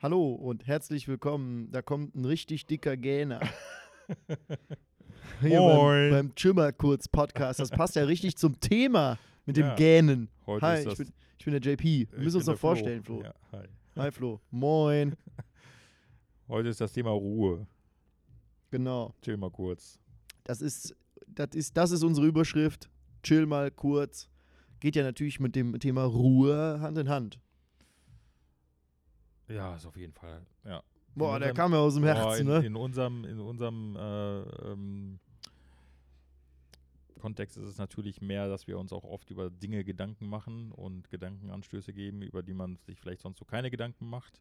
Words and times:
Hallo 0.00 0.32
und 0.32 0.64
herzlich 0.64 1.08
willkommen. 1.08 1.72
Da 1.72 1.82
kommt 1.82 2.14
ein 2.14 2.24
richtig 2.24 2.66
dicker 2.66 2.96
Gähner. 2.96 3.40
Hier 5.40 5.58
Moin. 5.58 6.10
beim, 6.10 6.28
beim 6.28 6.34
Chimmer 6.36 6.70
kurz 6.70 7.08
Podcast. 7.08 7.58
Das 7.58 7.70
passt 7.70 7.96
ja 7.96 8.04
richtig 8.04 8.36
zum 8.36 8.60
Thema 8.60 9.18
mit 9.44 9.56
dem 9.56 9.66
Ja. 9.66 9.74
Gähnen. 9.74 10.28
Heute 10.46 10.64
Hi, 10.64 10.74
ist 10.74 10.80
ich 10.82 10.88
das, 10.90 10.98
bin, 10.98 11.12
ich 11.38 11.44
bin 11.44 11.60
der 11.60 11.72
JP. 11.72 12.12
Wir 12.12 12.18
müssen 12.20 12.36
uns 12.36 12.46
noch 12.46 12.56
vorstellen, 12.56 13.02
Flo. 13.02 13.22
Ja, 13.24 13.34
hi. 13.50 13.66
Hi 13.96 14.12
Flo. 14.12 14.40
Moin. 14.52 15.16
Heute 16.48 16.68
ist 16.68 16.80
das 16.80 16.92
Thema 16.92 17.10
Ruhe. 17.10 17.66
Genau. 18.70 19.16
Chill 19.22 19.36
mal 19.36 19.50
kurz. 19.50 19.98
Das 20.44 20.62
ist, 20.62 20.94
das 21.26 21.48
ist, 21.54 21.76
das 21.76 21.90
ist 21.90 22.04
unsere 22.04 22.28
Überschrift. 22.28 22.88
Chill 23.24 23.46
mal 23.46 23.72
kurz. 23.72 24.28
Geht 24.78 24.94
ja 24.94 25.02
natürlich 25.02 25.40
mit 25.40 25.56
dem 25.56 25.76
Thema 25.80 26.04
Ruhe 26.04 26.78
Hand 26.80 26.98
in 26.98 27.08
Hand. 27.08 27.40
Ja, 29.48 29.74
ist 29.76 29.86
auf 29.86 29.96
jeden 29.96 30.12
Fall. 30.12 30.44
Ja. 30.64 30.82
Boah, 31.14 31.36
In 31.36 31.40
der 31.40 31.50
unserem- 31.50 31.56
kam 31.56 31.72
ja 31.72 31.78
aus 31.78 31.94
dem 31.94 32.02
Boah, 32.02 32.14
Herzen, 32.14 32.40
in, 32.42 32.46
ne? 32.46 32.66
in 32.66 32.76
unserem, 32.76 33.24
in 33.24 33.40
unserem 33.40 33.96
äh, 33.96 34.40
ähm, 34.70 35.18
Kontext 37.18 37.56
ist 37.56 37.66
es 37.66 37.78
natürlich 37.78 38.20
mehr, 38.20 38.48
dass 38.48 38.66
wir 38.68 38.78
uns 38.78 38.92
auch 38.92 39.02
oft 39.04 39.28
über 39.30 39.50
Dinge 39.50 39.82
Gedanken 39.84 40.28
machen 40.28 40.70
und 40.72 41.10
Gedankenanstöße 41.10 41.92
geben, 41.92 42.22
über 42.22 42.42
die 42.44 42.54
man 42.54 42.76
sich 42.86 43.00
vielleicht 43.00 43.22
sonst 43.22 43.38
so 43.38 43.44
keine 43.44 43.70
Gedanken 43.70 44.08
macht. 44.08 44.40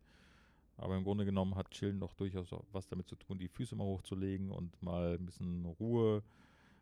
Aber 0.77 0.95
im 0.95 1.03
Grunde 1.03 1.25
genommen 1.25 1.55
hat 1.55 1.71
Chillen 1.71 1.99
doch 1.99 2.13
durchaus 2.13 2.49
was 2.71 2.87
damit 2.87 3.07
zu 3.07 3.15
tun, 3.15 3.39
die 3.39 3.47
Füße 3.47 3.75
mal 3.75 3.85
hochzulegen 3.85 4.51
und 4.51 4.79
mal 4.83 5.15
ein 5.17 5.25
bisschen 5.25 5.65
Ruhe 5.65 6.21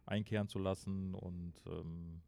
einkehren 0.05 0.49
zu 0.49 0.59
lassen 0.59 1.13
und 1.15 1.53
ähm, 1.67 2.21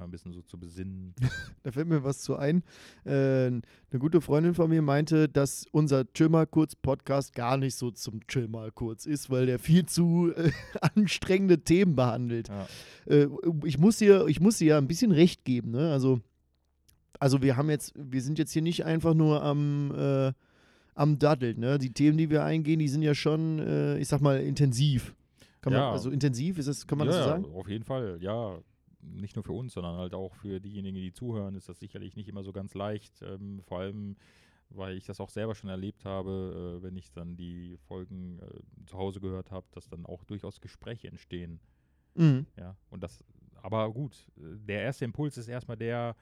mal 0.00 0.06
ein 0.06 0.10
bisschen 0.10 0.32
so 0.32 0.42
zu 0.42 0.58
besinnen. 0.58 1.14
Da 1.62 1.72
fällt 1.72 1.88
mir 1.88 2.02
was 2.02 2.20
zu 2.20 2.36
ein. 2.36 2.62
Äh, 3.04 3.10
eine 3.12 3.62
gute 3.98 4.22
Freundin 4.22 4.54
von 4.54 4.70
mir 4.70 4.80
meinte, 4.80 5.28
dass 5.28 5.66
unser 5.72 6.10
Chill 6.14 6.30
mal 6.30 6.46
kurz 6.46 6.74
Podcast 6.74 7.34
gar 7.34 7.58
nicht 7.58 7.74
so 7.74 7.90
zum 7.90 8.26
Chill 8.26 8.48
mal 8.48 8.72
kurz 8.72 9.04
ist, 9.04 9.28
weil 9.28 9.44
der 9.44 9.58
viel 9.58 9.84
zu 9.84 10.32
äh, 10.34 10.50
anstrengende 10.80 11.62
Themen 11.62 11.94
behandelt. 11.96 12.48
Ja. 12.48 12.66
Äh, 13.06 13.28
ich 13.64 13.78
muss 13.78 13.98
dir, 13.98 14.26
ich 14.26 14.40
muss 14.40 14.56
dir 14.58 14.68
ja 14.68 14.78
ein 14.78 14.88
bisschen 14.88 15.12
recht 15.12 15.44
geben. 15.44 15.72
Ne? 15.72 15.92
Also, 15.92 16.20
also 17.18 17.42
wir 17.42 17.58
haben 17.58 17.68
jetzt, 17.68 17.92
wir 17.94 18.22
sind 18.22 18.38
jetzt 18.38 18.52
hier 18.52 18.62
nicht 18.62 18.86
einfach 18.86 19.12
nur 19.12 19.42
am 19.42 19.92
äh, 19.94 20.32
am 20.94 21.18
Daddeln. 21.18 21.60
Ne? 21.60 21.78
Die 21.78 21.92
Themen, 21.92 22.18
die 22.18 22.30
wir 22.30 22.44
eingehen, 22.44 22.78
die 22.78 22.88
sind 22.88 23.02
ja 23.02 23.14
schon, 23.14 23.58
äh, 23.58 23.98
ich 23.98 24.08
sag 24.08 24.20
mal, 24.20 24.40
intensiv. 24.40 25.14
Kann 25.60 25.72
man, 25.72 25.82
Ja. 25.82 25.92
also 25.92 26.10
intensiv, 26.10 26.58
ist 26.58 26.68
das, 26.68 26.86
kann 26.86 26.98
man 26.98 27.06
ja, 27.08 27.12
das 27.14 27.24
so 27.24 27.30
sagen? 27.30 27.44
auf 27.54 27.68
jeden 27.68 27.84
Fall, 27.84 28.18
ja. 28.20 28.58
Nicht 29.02 29.36
nur 29.36 29.44
für 29.44 29.52
uns, 29.52 29.72
sondern 29.72 29.96
halt 29.96 30.14
auch 30.14 30.34
für 30.34 30.60
diejenigen, 30.60 30.96
die 30.96 31.12
zuhören, 31.12 31.54
ist 31.54 31.68
das 31.68 31.80
sicherlich 31.80 32.16
nicht 32.16 32.28
immer 32.28 32.42
so 32.42 32.52
ganz 32.52 32.74
leicht. 32.74 33.22
Ähm, 33.22 33.62
vor 33.62 33.80
allem, 33.80 34.16
weil 34.70 34.96
ich 34.96 35.04
das 35.04 35.20
auch 35.20 35.30
selber 35.30 35.54
schon 35.54 35.70
erlebt 35.70 36.04
habe, 36.04 36.78
äh, 36.78 36.82
wenn 36.82 36.96
ich 36.96 37.10
dann 37.12 37.36
die 37.36 37.76
Folgen 37.88 38.38
äh, 38.40 38.86
zu 38.86 38.98
Hause 38.98 39.20
gehört 39.20 39.50
habe, 39.50 39.66
dass 39.72 39.88
dann 39.88 40.06
auch 40.06 40.24
durchaus 40.24 40.60
Gespräche 40.60 41.08
entstehen. 41.08 41.60
Mhm. 42.14 42.46
Ja, 42.56 42.76
und 42.90 43.02
das, 43.02 43.24
aber 43.62 43.92
gut, 43.92 44.28
äh, 44.36 44.56
der 44.66 44.82
erste 44.82 45.04
Impuls 45.04 45.36
ist 45.36 45.48
erstmal 45.48 45.76
der, 45.76 46.16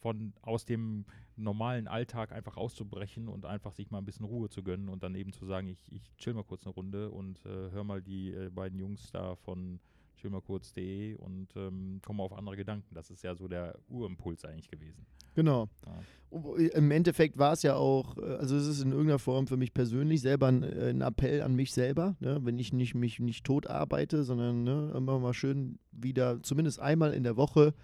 von 0.00 0.32
aus 0.42 0.64
dem 0.64 1.04
normalen 1.36 1.88
Alltag 1.88 2.32
einfach 2.32 2.56
auszubrechen 2.56 3.28
und 3.28 3.46
einfach 3.46 3.72
sich 3.72 3.90
mal 3.90 3.98
ein 3.98 4.04
bisschen 4.04 4.26
Ruhe 4.26 4.48
zu 4.48 4.62
gönnen 4.62 4.88
und 4.88 5.02
dann 5.02 5.14
eben 5.14 5.32
zu 5.32 5.44
sagen, 5.46 5.68
ich, 5.68 5.84
ich 5.92 6.14
chill 6.16 6.34
mal 6.34 6.44
kurz 6.44 6.64
eine 6.64 6.74
Runde 6.74 7.10
und 7.10 7.44
äh, 7.46 7.70
hör 7.70 7.84
mal 7.84 8.02
die 8.02 8.32
äh, 8.32 8.50
beiden 8.50 8.78
Jungs 8.78 9.10
da 9.10 9.36
von 9.36 9.80
chillmalkurz.de 10.18 11.14
und 11.16 11.48
ähm, 11.56 12.00
komme 12.04 12.22
auf 12.22 12.32
andere 12.32 12.56
Gedanken. 12.56 12.94
Das 12.94 13.10
ist 13.10 13.22
ja 13.22 13.34
so 13.34 13.48
der 13.48 13.78
Urimpuls 13.88 14.44
eigentlich 14.44 14.70
gewesen. 14.70 15.06
Genau. 15.34 15.68
Ja. 15.86 15.92
Wo- 16.30 16.54
Im 16.56 16.90
Endeffekt 16.90 17.38
war 17.38 17.52
es 17.52 17.62
ja 17.62 17.76
auch, 17.76 18.16
äh, 18.18 18.22
also 18.36 18.56
es 18.56 18.66
ist 18.66 18.80
in 18.82 18.90
irgendeiner 18.90 19.18
Form 19.18 19.46
für 19.46 19.56
mich 19.56 19.72
persönlich 19.72 20.20
selber 20.20 20.48
ein, 20.48 20.62
äh, 20.62 20.90
ein 20.90 21.00
Appell 21.00 21.42
an 21.42 21.54
mich 21.54 21.72
selber, 21.72 22.16
ne? 22.20 22.38
wenn 22.42 22.58
ich 22.58 22.72
nicht, 22.72 22.94
mich 22.94 23.20
nicht 23.20 23.44
tot 23.44 23.66
arbeite, 23.68 24.24
sondern 24.24 24.64
ne, 24.64 24.92
immer 24.96 25.18
mal 25.18 25.34
schön 25.34 25.78
wieder, 25.92 26.42
zumindest 26.42 26.80
einmal 26.80 27.12
in 27.14 27.22
der 27.22 27.36
Woche, 27.36 27.74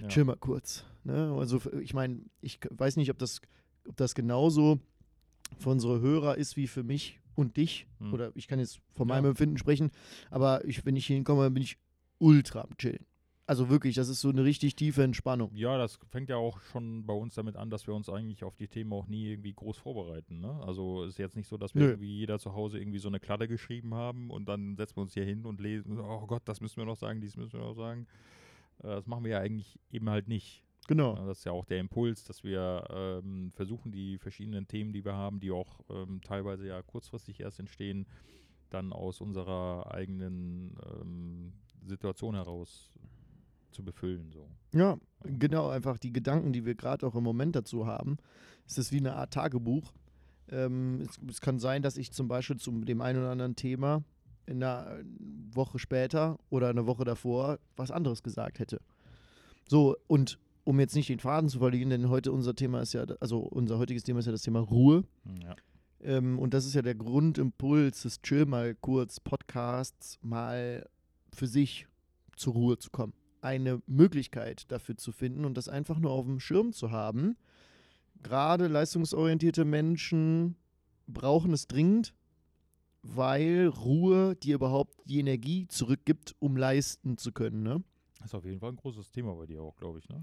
Ja. 0.00 0.08
chill 0.08 0.24
mal 0.24 0.36
kurz. 0.36 0.84
Ne? 1.04 1.34
Also 1.38 1.60
ich 1.80 1.94
meine, 1.94 2.20
ich 2.40 2.58
weiß 2.70 2.96
nicht, 2.96 3.10
ob 3.10 3.18
das, 3.18 3.40
ob 3.88 3.96
das 3.96 4.14
genauso 4.14 4.80
für 5.58 5.68
unsere 5.70 6.00
Hörer 6.00 6.36
ist 6.38 6.56
wie 6.56 6.66
für 6.66 6.82
mich 6.82 7.19
und 7.34 7.56
dich. 7.56 7.86
Hm. 7.98 8.12
Oder 8.14 8.32
ich 8.34 8.48
kann 8.48 8.58
jetzt 8.58 8.80
von 8.92 9.08
Ja. 9.08 9.14
meinem 9.14 9.26
Empfinden 9.30 9.58
sprechen, 9.58 9.90
aber 10.30 10.64
ich, 10.64 10.84
wenn 10.86 10.96
ich 10.96 11.06
hier 11.06 11.16
hinkomme, 11.16 11.50
bin 11.50 11.62
ich 11.62 11.76
ultra 12.18 12.62
am 12.62 12.76
Chillen. 12.76 13.06
Also 13.46 13.68
wirklich, 13.68 13.96
das 13.96 14.08
ist 14.08 14.20
so 14.20 14.28
eine 14.28 14.44
richtig 14.44 14.76
tiefe 14.76 15.02
Entspannung. 15.02 15.50
Ja, 15.56 15.76
das 15.76 15.98
fängt 16.10 16.28
ja 16.30 16.36
auch 16.36 16.60
schon 16.60 17.04
bei 17.04 17.14
uns 17.14 17.34
damit 17.34 17.56
an, 17.56 17.68
dass 17.68 17.84
wir 17.88 17.94
uns 17.94 18.08
eigentlich 18.08 18.44
auf 18.44 18.54
die 18.54 18.68
Themen 18.68 18.92
auch 18.92 19.08
nie 19.08 19.26
irgendwie 19.26 19.52
groß 19.52 19.76
vorbereiten. 19.78 20.38
Ne? 20.38 20.60
Also 20.64 21.02
ist 21.02 21.18
jetzt 21.18 21.34
nicht 21.34 21.48
so, 21.48 21.56
dass 21.56 21.74
wir 21.74 21.82
Nö. 21.82 21.88
irgendwie 21.90 22.16
jeder 22.16 22.38
zu 22.38 22.54
Hause 22.54 22.78
irgendwie 22.78 23.00
so 23.00 23.08
eine 23.08 23.18
Kladde 23.18 23.48
geschrieben 23.48 23.92
haben 23.94 24.30
und 24.30 24.48
dann 24.48 24.76
setzen 24.76 24.98
wir 24.98 25.02
uns 25.02 25.14
hier 25.14 25.24
hin 25.24 25.46
und 25.46 25.60
lesen, 25.60 25.98
oh 25.98 26.26
Gott, 26.28 26.42
das 26.44 26.60
müssen 26.60 26.76
wir 26.76 26.84
noch 26.84 26.96
sagen, 26.96 27.20
dies 27.20 27.36
müssen 27.36 27.54
wir 27.54 27.66
noch 27.66 27.74
sagen. 27.74 28.06
Äh, 28.84 28.88
das 28.88 29.08
machen 29.08 29.24
wir 29.24 29.32
ja 29.32 29.40
eigentlich 29.40 29.80
eben 29.90 30.08
halt 30.10 30.28
nicht. 30.28 30.62
Genau. 30.90 31.14
Ja, 31.14 31.24
das 31.24 31.38
ist 31.38 31.44
ja 31.44 31.52
auch 31.52 31.66
der 31.66 31.78
Impuls, 31.78 32.24
dass 32.24 32.42
wir 32.42 32.82
ähm, 32.90 33.52
versuchen, 33.52 33.92
die 33.92 34.18
verschiedenen 34.18 34.66
Themen, 34.66 34.92
die 34.92 35.04
wir 35.04 35.14
haben, 35.14 35.38
die 35.38 35.52
auch 35.52 35.78
ähm, 35.88 36.20
teilweise 36.20 36.66
ja 36.66 36.82
kurzfristig 36.82 37.38
erst 37.38 37.60
entstehen, 37.60 38.08
dann 38.70 38.92
aus 38.92 39.20
unserer 39.20 39.94
eigenen 39.94 40.76
ähm, 41.00 41.52
Situation 41.86 42.34
heraus 42.34 42.90
zu 43.70 43.84
befüllen. 43.84 44.32
So. 44.32 44.48
Ja, 44.74 44.98
genau, 45.22 45.68
einfach 45.68 45.96
die 45.96 46.12
Gedanken, 46.12 46.52
die 46.52 46.66
wir 46.66 46.74
gerade 46.74 47.06
auch 47.06 47.14
im 47.14 47.22
Moment 47.22 47.54
dazu 47.54 47.86
haben. 47.86 48.16
Es 48.66 48.76
ist 48.76 48.90
wie 48.90 48.98
eine 48.98 49.14
Art 49.14 49.32
Tagebuch. 49.32 49.92
Ähm, 50.48 51.02
es, 51.02 51.20
es 51.30 51.40
kann 51.40 51.60
sein, 51.60 51.82
dass 51.82 51.98
ich 51.98 52.10
zum 52.10 52.26
Beispiel 52.26 52.56
zu 52.56 52.72
dem 52.72 53.00
einen 53.00 53.20
oder 53.20 53.30
anderen 53.30 53.54
Thema 53.54 54.02
in 54.44 54.60
einer 54.60 54.98
Woche 55.52 55.78
später 55.78 56.36
oder 56.48 56.68
eine 56.68 56.88
Woche 56.88 57.04
davor 57.04 57.60
was 57.76 57.92
anderes 57.92 58.24
gesagt 58.24 58.58
hätte. 58.58 58.80
So, 59.68 59.96
und 60.08 60.40
um 60.70 60.78
jetzt 60.78 60.94
nicht 60.94 61.08
den 61.08 61.18
Faden 61.18 61.50
zu 61.50 61.58
verlieren, 61.58 61.90
denn 61.90 62.08
heute 62.08 62.30
unser 62.30 62.54
Thema 62.54 62.80
ist 62.80 62.92
ja, 62.92 63.04
also 63.18 63.40
unser 63.40 63.78
heutiges 63.78 64.04
Thema 64.04 64.20
ist 64.20 64.26
ja 64.26 64.32
das 64.32 64.42
Thema 64.42 64.60
Ruhe. 64.60 65.02
Ja. 65.42 65.56
Ähm, 66.00 66.38
und 66.38 66.54
das 66.54 66.64
ist 66.64 66.74
ja 66.74 66.82
der 66.82 66.94
Grundimpuls 66.94 68.02
des 68.02 68.22
Chill 68.22 68.46
mal 68.46 68.76
kurz 68.76 69.18
Podcasts, 69.18 70.20
mal 70.22 70.88
für 71.32 71.48
sich 71.48 71.88
zur 72.36 72.52
Ruhe 72.52 72.78
zu 72.78 72.90
kommen. 72.90 73.14
Eine 73.42 73.82
Möglichkeit 73.86 74.70
dafür 74.70 74.96
zu 74.96 75.10
finden 75.10 75.44
und 75.44 75.56
das 75.56 75.68
einfach 75.68 75.98
nur 75.98 76.12
auf 76.12 76.24
dem 76.24 76.38
Schirm 76.38 76.72
zu 76.72 76.92
haben. 76.92 77.36
Gerade 78.22 78.68
leistungsorientierte 78.68 79.64
Menschen 79.64 80.54
brauchen 81.08 81.52
es 81.52 81.66
dringend, 81.66 82.14
weil 83.02 83.66
Ruhe 83.66 84.36
dir 84.36 84.54
überhaupt 84.54 84.94
die 85.06 85.18
Energie 85.18 85.66
zurückgibt, 85.66 86.36
um 86.38 86.56
leisten 86.56 87.18
zu 87.18 87.32
können. 87.32 87.64
Ne? 87.64 87.82
Das 88.18 88.28
ist 88.28 88.34
auf 88.34 88.44
jeden 88.44 88.60
Fall 88.60 88.70
ein 88.70 88.76
großes 88.76 89.10
Thema 89.10 89.34
bei 89.34 89.46
dir 89.46 89.62
auch, 89.62 89.74
glaube 89.76 89.98
ich, 89.98 90.08
ne? 90.08 90.20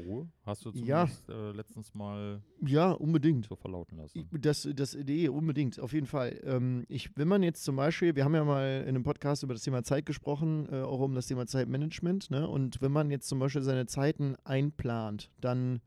Ruhe? 0.00 0.28
Hast 0.44 0.64
du 0.64 0.70
Ja. 0.70 1.06
zumindest 1.06 1.28
äh, 1.28 1.52
letztens 1.52 1.94
mal 1.94 2.42
Ja, 2.64 2.92
unbedingt. 2.92 3.46
so 3.46 3.56
verlauten 3.56 3.96
lassen. 3.98 4.28
Das, 4.32 4.68
das 4.74 4.94
Idee, 4.94 5.28
unbedingt, 5.28 5.78
auf 5.80 5.92
jeden 5.92 6.06
Fall. 6.06 6.40
Ähm, 6.44 6.84
ich, 6.88 7.10
wenn 7.16 7.28
man 7.28 7.42
jetzt 7.42 7.64
zum 7.64 7.76
Beispiel, 7.76 8.14
wir 8.16 8.24
haben 8.24 8.34
ja 8.34 8.44
mal 8.44 8.82
in 8.82 8.88
einem 8.88 9.02
Podcast 9.02 9.42
über 9.42 9.54
das 9.54 9.62
Thema 9.62 9.82
Zeit 9.84 10.06
gesprochen, 10.06 10.66
äh, 10.70 10.80
auch 10.82 11.00
um 11.00 11.14
das 11.14 11.26
Thema 11.26 11.46
Zeitmanagement, 11.46 12.30
ne? 12.30 12.48
Und 12.48 12.80
wenn 12.80 12.92
man 12.92 13.10
jetzt 13.10 13.28
zum 13.28 13.38
Beispiel 13.38 13.62
seine 13.62 13.86
Zeiten 13.86 14.36
einplant, 14.44 15.30
dann 15.40 15.80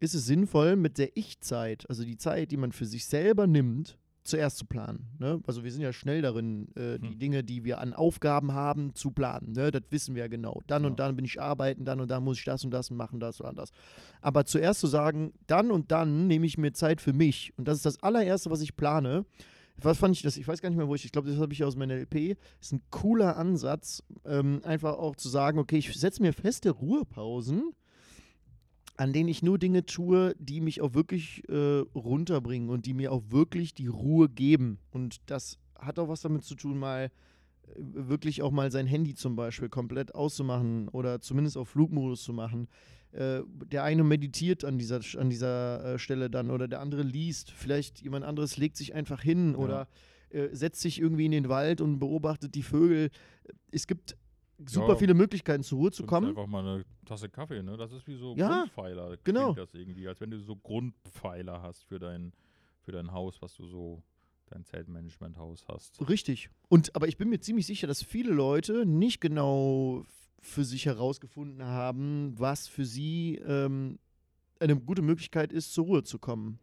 ist 0.00 0.14
es 0.14 0.26
sinnvoll, 0.26 0.76
mit 0.76 0.98
der 0.98 1.16
Ich-Zeit, 1.16 1.88
also 1.88 2.04
die 2.04 2.18
Zeit, 2.18 2.50
die 2.50 2.56
man 2.58 2.72
für 2.72 2.84
sich 2.84 3.06
selber 3.06 3.46
nimmt, 3.46 3.98
zuerst 4.24 4.56
zu 4.58 4.64
planen. 4.66 5.06
Ne? 5.18 5.40
Also 5.46 5.64
wir 5.64 5.70
sind 5.72 5.82
ja 5.82 5.92
schnell 5.92 6.22
darin, 6.22 6.68
äh, 6.76 6.98
die 6.98 7.08
Hm. 7.10 7.18
Dinge, 7.18 7.44
die 7.44 7.64
wir 7.64 7.78
an 7.78 7.92
Aufgaben 7.92 8.52
haben, 8.52 8.94
zu 8.94 9.10
planen. 9.10 9.52
Ne? 9.52 9.70
Das 9.70 9.82
wissen 9.90 10.14
wir 10.14 10.22
ja 10.22 10.28
genau. 10.28 10.62
Dann 10.66 10.82
Ja. 10.82 10.88
und 10.90 10.98
dann 10.98 11.14
bin 11.16 11.24
ich 11.24 11.40
arbeiten, 11.40 11.84
dann 11.84 12.00
und 12.00 12.10
dann 12.10 12.24
muss 12.24 12.38
ich 12.38 12.44
das 12.44 12.64
und 12.64 12.70
das 12.70 12.90
machen, 12.90 13.20
das 13.20 13.40
und 13.40 13.56
das. 13.58 13.70
Aber 14.20 14.44
zuerst 14.46 14.80
zu 14.80 14.86
sagen, 14.86 15.32
dann 15.46 15.70
und 15.70 15.92
dann 15.92 16.26
nehme 16.26 16.46
ich 16.46 16.58
mir 16.58 16.72
Zeit 16.72 17.00
für 17.00 17.12
mich. 17.12 17.52
Und 17.56 17.68
das 17.68 17.76
ist 17.76 17.86
das 17.86 18.02
allererste, 18.02 18.50
was 18.50 18.60
ich 18.62 18.76
plane. 18.76 19.24
Was 19.82 19.98
fand 19.98 20.14
ich 20.14 20.22
das? 20.22 20.36
Ich 20.36 20.46
weiß 20.46 20.62
gar 20.62 20.68
nicht 20.70 20.78
mehr, 20.78 20.86
wo 20.86 20.94
ich. 20.94 21.04
Ich 21.04 21.10
glaube, 21.10 21.28
das 21.28 21.38
habe 21.40 21.52
ich 21.52 21.64
aus 21.64 21.74
meiner 21.74 21.94
LP. 21.94 22.36
Ist 22.60 22.72
ein 22.72 22.80
cooler 22.90 23.36
Ansatz, 23.36 24.04
ähm, 24.24 24.60
einfach 24.62 24.94
auch 24.98 25.16
zu 25.16 25.28
sagen, 25.28 25.58
okay, 25.58 25.78
ich 25.78 25.92
setze 25.98 26.22
mir 26.22 26.32
feste 26.32 26.70
Ruhepausen, 26.70 27.72
an 28.96 29.12
denen 29.12 29.28
ich 29.28 29.42
nur 29.42 29.58
Dinge 29.58 29.86
tue, 29.86 30.34
die 30.38 30.60
mich 30.60 30.80
auch 30.80 30.94
wirklich 30.94 31.48
äh, 31.48 31.80
runterbringen 31.94 32.70
und 32.70 32.86
die 32.86 32.94
mir 32.94 33.12
auch 33.12 33.22
wirklich 33.28 33.74
die 33.74 33.88
Ruhe 33.88 34.28
geben. 34.28 34.78
Und 34.90 35.16
das 35.26 35.58
hat 35.76 35.98
auch 35.98 36.08
was 36.08 36.20
damit 36.20 36.44
zu 36.44 36.54
tun, 36.54 36.78
mal 36.78 37.04
äh, 37.04 37.70
wirklich 37.76 38.42
auch 38.42 38.52
mal 38.52 38.70
sein 38.70 38.86
Handy 38.86 39.14
zum 39.14 39.34
Beispiel 39.36 39.68
komplett 39.68 40.14
auszumachen 40.14 40.88
oder 40.88 41.20
zumindest 41.20 41.56
auf 41.56 41.70
Flugmodus 41.70 42.22
zu 42.22 42.32
machen. 42.32 42.68
Äh, 43.12 43.42
der 43.70 43.84
eine 43.84 44.04
meditiert 44.04 44.64
an 44.64 44.78
dieser, 44.78 45.00
an 45.18 45.28
dieser 45.30 45.94
äh, 45.94 45.98
Stelle 45.98 46.30
dann 46.30 46.50
oder 46.50 46.68
der 46.68 46.80
andere 46.80 47.02
liest. 47.02 47.50
Vielleicht 47.50 48.00
jemand 48.00 48.24
anderes 48.24 48.56
legt 48.56 48.76
sich 48.76 48.94
einfach 48.94 49.22
hin 49.22 49.52
Ja. 49.52 49.58
oder 49.58 49.88
äh, 50.30 50.48
setzt 50.52 50.80
sich 50.80 51.00
irgendwie 51.00 51.26
in 51.26 51.32
den 51.32 51.48
Wald 51.48 51.80
und 51.80 51.98
beobachtet 51.98 52.54
die 52.54 52.62
Vögel. 52.62 53.10
Es 53.70 53.86
gibt 53.86 54.16
super 54.66 54.88
Ja. 54.90 54.96
viele 54.96 55.14
Möglichkeiten 55.14 55.62
zur 55.62 55.78
Ruhe 55.78 55.90
zu 55.92 56.04
kommen. 56.04 56.28
Einfach 56.28 56.46
mal 56.46 56.60
eine 56.66 56.84
Tasse 57.04 57.28
Kaffee, 57.28 57.62
ne? 57.62 57.76
Das 57.76 57.92
ist 57.92 58.06
wie 58.06 58.16
so 58.16 58.34
Ja, 58.36 58.48
Grundpfeiler. 58.60 59.16
genau. 59.24 59.52
Das 59.54 59.74
irgendwie, 59.74 60.06
als 60.08 60.20
wenn 60.20 60.30
du 60.30 60.38
so 60.40 60.56
Grundpfeiler 60.56 61.60
hast 61.62 61.84
für 61.84 61.98
dein, 61.98 62.32
für 62.80 62.92
dein 62.92 63.12
Haus, 63.12 63.40
was 63.42 63.54
du 63.56 63.66
so, 63.66 64.02
dein 64.46 64.64
Zeltmanagement-Haus 64.64 65.64
hast. 65.68 66.06
Richtig. 66.08 66.50
Und 66.68 66.94
aber 66.94 67.08
ich 67.08 67.16
bin 67.16 67.28
mir 67.30 67.40
ziemlich 67.40 67.66
sicher, 67.66 67.86
dass 67.86 68.02
viele 68.02 68.32
Leute 68.32 68.84
nicht 68.86 69.20
genau 69.20 70.04
für 70.40 70.64
sich 70.64 70.84
herausgefunden 70.86 71.64
haben, 71.64 72.34
was 72.38 72.68
für 72.68 72.84
sie 72.84 73.36
ähm, 73.46 73.98
eine 74.60 74.76
gute 74.78 75.00
Möglichkeit 75.02 75.52
ist, 75.52 75.72
zur 75.72 75.86
Ruhe 75.86 76.02
zu 76.04 76.18
kommen. 76.18 76.58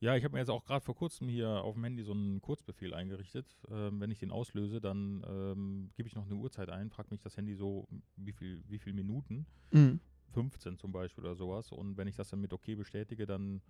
Ja, 0.00 0.14
ich 0.14 0.24
habe 0.24 0.34
mir 0.34 0.40
jetzt 0.40 0.50
auch 0.50 0.64
gerade 0.64 0.84
vor 0.84 0.94
kurzem 0.94 1.28
hier 1.28 1.48
auf 1.48 1.74
dem 1.74 1.84
Handy 1.84 2.02
so 2.02 2.12
einen 2.12 2.42
Kurzbefehl 2.42 2.92
eingerichtet. 2.92 3.46
Ähm, 3.70 3.98
wenn 4.00 4.10
ich 4.10 4.18
den 4.18 4.30
auslöse, 4.30 4.80
dann 4.80 5.24
ähm, 5.26 5.90
gebe 5.96 6.06
ich 6.06 6.14
noch 6.14 6.26
eine 6.26 6.34
Uhrzeit 6.34 6.68
ein, 6.68 6.90
fragt 6.90 7.10
mich 7.10 7.22
das 7.22 7.36
Handy 7.36 7.54
so, 7.54 7.88
wie 8.16 8.32
viel, 8.32 8.62
wie 8.68 8.78
viel 8.78 8.92
Minuten. 8.92 9.46
Mhm. 9.72 10.00
15 10.32 10.76
zum 10.76 10.92
Beispiel 10.92 11.24
oder 11.24 11.34
sowas. 11.34 11.72
Und 11.72 11.96
wenn 11.96 12.08
ich 12.08 12.16
das 12.16 12.28
dann 12.28 12.40
mit 12.40 12.52
OK 12.52 12.76
bestätige, 12.76 13.26
dann 13.26 13.62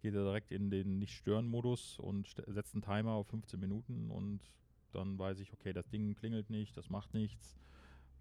geht 0.00 0.14
er 0.14 0.22
direkt 0.22 0.52
in 0.52 0.70
den 0.70 0.98
Nicht-Stören-Modus 1.00 1.98
und 1.98 2.28
setzt 2.46 2.74
einen 2.74 2.82
Timer 2.82 3.12
auf 3.12 3.26
15 3.28 3.58
Minuten 3.58 4.10
und 4.10 4.40
dann 4.92 5.18
weiß 5.18 5.40
ich, 5.40 5.52
okay, 5.52 5.72
das 5.72 5.88
Ding 5.88 6.14
klingelt 6.14 6.50
nicht, 6.50 6.76
das 6.76 6.88
macht 6.88 7.14
nichts. 7.14 7.58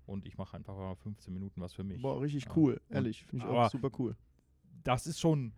Und 0.05 0.25
ich 0.25 0.37
mache 0.37 0.57
einfach 0.57 0.75
mal 0.75 0.95
15 0.95 1.33
Minuten 1.33 1.61
was 1.61 1.73
für 1.73 1.83
mich. 1.83 2.01
Boah, 2.01 2.19
richtig 2.19 2.45
Ja. 2.45 2.55
cool. 2.55 2.81
Ehrlich, 2.89 3.25
finde 3.25 3.45
ich 3.45 3.51
auch 3.51 3.69
super 3.69 3.91
cool. 3.99 4.15
Das 4.83 5.05
ist 5.07 5.19
schon, 5.19 5.53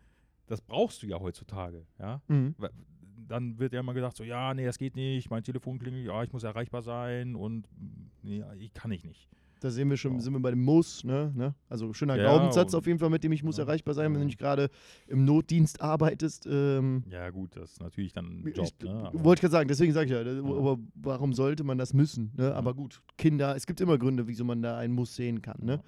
das 0.48 0.62
brauchst 0.62 1.02
du 1.04 1.08
ja 1.08 1.20
heutzutage, 1.20 1.86
ja. 2.00 2.22
Mhm. 2.28 2.56
Dann 3.28 3.58
wird 3.58 3.74
ja 3.74 3.80
immer 3.80 3.94
gesagt, 3.94 4.18
so, 4.18 4.24
ja, 4.24 4.54
nee, 4.54 4.66
das 4.66 4.78
geht 4.78 4.96
nicht, 4.96 5.30
mein 5.32 5.44
Telefon 5.44 5.80
klingelt, 5.80 6.06
ja, 6.06 6.24
ich 6.24 6.32
muss 6.32 6.44
erreichbar 6.44 6.82
sein 6.84 7.36
und 7.36 7.68
mm, 7.72 8.12
nee, 8.22 8.44
ich 8.60 8.74
kann 8.74 8.92
ich 8.92 9.04
nicht. 9.04 9.28
Da 9.62 9.72
sehen 9.72 9.90
wir 9.90 9.98
schon, 9.98 10.16
Ja. 10.16 10.20
sind 10.20 10.34
wir 10.34 10.40
bei 10.42 10.52
dem 10.52 10.64
Muss, 10.64 11.04
ne? 11.04 11.32
ne? 11.34 11.56
Also 11.70 11.92
schöner 11.94 12.18
Ja, 12.18 12.24
Glaubenssatz 12.24 12.76
auf 12.76 12.86
jeden 12.86 13.00
Fall, 13.00 13.10
mit 13.10 13.24
dem 13.24 13.32
ich 13.32 13.42
muss 13.42 13.58
ja, 13.58 13.64
erreichbar 13.64 13.96
sein, 13.96 14.14
wenn 14.14 14.20
du 14.20 14.26
nicht 14.26 14.38
gerade 14.38 14.70
im 15.08 15.26
Notdienst 15.26 15.82
arbeitest. 15.82 16.46
Ähm, 16.46 17.04
Ja, 17.10 17.30
gut, 17.32 17.56
das 17.56 17.72
ist 17.72 17.82
natürlich 17.82 18.14
dann 18.14 18.42
ein 18.44 18.48
ich, 18.48 18.56
Job, 18.58 18.68
ne? 18.84 18.90
aber- 19.08 19.24
wollte 19.24 19.40
ich 19.40 19.42
gerade 19.42 19.52
sagen, 19.54 19.68
deswegen 19.70 19.94
sage 19.94 20.06
ich 20.06 20.12
ja, 20.12 20.22
Ja. 20.22 20.40
aber 20.44 20.78
warum 20.94 21.34
sollte 21.34 21.64
man 21.64 21.80
das 21.80 21.94
müssen? 21.96 22.32
Ne? 22.38 22.50
Ja. 22.50 22.54
Aber 22.54 22.76
gut, 22.76 23.02
Kinder, 23.18 23.56
es 23.56 23.66
gibt 23.66 23.82
immer 23.82 23.98
Gründe, 23.98 24.28
wieso 24.28 24.44
man 24.44 24.62
da 24.62 24.78
einen 24.78 24.94
Muss 24.94 25.16
sehen 25.16 25.42
kann. 25.42 25.58
Ne? 25.64 25.82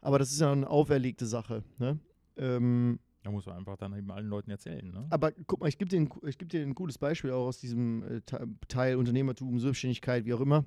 Aber 0.00 0.18
das 0.18 0.30
ist 0.30 0.40
ja 0.40 0.52
eine 0.52 0.70
auferlegte 0.70 1.26
Sache. 1.26 1.64
Ne? 1.78 1.98
Ähm, 2.36 3.00
Da 3.28 3.32
muss 3.32 3.44
man 3.44 3.58
einfach 3.58 3.76
dann 3.76 3.94
eben 3.94 4.10
allen 4.10 4.26
Leuten 4.26 4.50
erzählen, 4.50 4.90
ne? 4.90 5.06
aber 5.10 5.32
guck 5.46 5.60
mal, 5.60 5.68
ich 5.68 5.76
gebe 5.76 5.90
dir, 5.90 6.00
ein- 6.00 6.08
ich 6.26 6.38
geb 6.38 6.48
dir 6.48 6.62
ein 6.62 6.74
cooles 6.74 6.96
Beispiel 6.96 7.30
auch 7.30 7.46
aus 7.48 7.60
diesem 7.60 8.02
äh, 8.02 8.20
Te- 8.22 8.48
Teil 8.68 8.96
Unternehmertum, 8.96 9.58
Selbstständigkeit, 9.60 10.24
wie 10.24 10.32
auch 10.32 10.40
immer. 10.40 10.64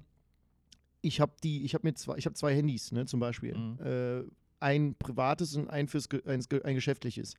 Ich 1.02 1.20
habe 1.20 1.34
die, 1.44 1.64
ich 1.66 1.74
habe 1.74 1.88
mir 1.88 1.96
zwei, 1.96 2.18
ich 2.18 2.26
habe 2.28 2.36
zwei 2.36 2.54
Handys, 2.56 2.92
ne, 2.92 3.08
zum 3.08 3.20
Beispiel. 3.20 3.58
Mhm. 3.58 3.80
Äh, 3.84 4.24
ein 4.60 4.94
privates 4.94 5.56
und 5.56 5.72
ein 5.72 5.88
fürs 5.88 6.08
ge- 6.08 6.22
ein 6.24 6.76
geschäftliches. 6.76 7.34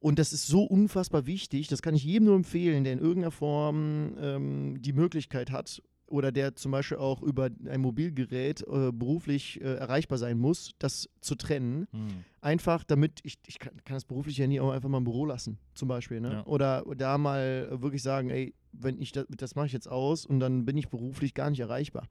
Und 0.00 0.18
das 0.18 0.34
ist 0.34 0.46
so 0.46 0.64
unfassbar 0.64 1.24
wichtig, 1.24 1.68
das 1.68 1.80
kann 1.80 1.94
ich 1.94 2.04
jedem 2.04 2.26
nur 2.26 2.36
empfehlen, 2.36 2.84
der 2.84 2.92
in 2.92 2.98
irgendeiner 2.98 3.30
Form 3.30 4.12
ähm, 4.18 4.82
die 4.82 4.92
Möglichkeit 4.92 5.50
hat 5.50 5.82
oder 6.08 6.32
der 6.32 6.54
zum 6.56 6.72
Beispiel 6.72 6.96
auch 6.98 7.22
über 7.22 7.50
ein 7.68 7.80
Mobilgerät 7.80 8.62
äh, 8.62 8.90
beruflich 8.92 9.60
äh, 9.60 9.74
erreichbar 9.74 10.18
sein 10.18 10.38
muss, 10.38 10.72
das 10.78 11.08
zu 11.20 11.34
trennen 11.34 11.86
Hm. 11.92 12.08
einfach 12.40 12.84
damit 12.84 13.20
ich, 13.24 13.38
ich 13.46 13.58
kann, 13.58 13.72
kann 13.84 13.94
das 13.94 14.04
berufliche 14.04 14.42
Handy 14.42 14.58
auch 14.60 14.70
einfach 14.72 14.88
mal 14.88 14.98
im 14.98 15.04
Büro 15.04 15.24
lassen, 15.26 15.58
zum 15.74 15.88
Beispiel. 15.88 16.20
Ne? 16.20 16.32
Ja. 16.32 16.46
Oder 16.46 16.84
da 16.96 17.18
mal 17.18 17.68
wirklich 17.82 18.02
sagen, 18.02 18.30
ey, 18.30 18.54
wenn 18.72 19.00
ich 19.00 19.12
das, 19.12 19.26
das 19.36 19.54
mache 19.54 19.66
ich 19.66 19.72
jetzt 19.72 19.88
aus 19.88 20.26
und 20.26 20.40
dann 20.40 20.64
bin 20.64 20.76
ich 20.76 20.88
beruflich 20.88 21.34
gar 21.34 21.50
nicht 21.50 21.60
erreichbar. 21.60 22.06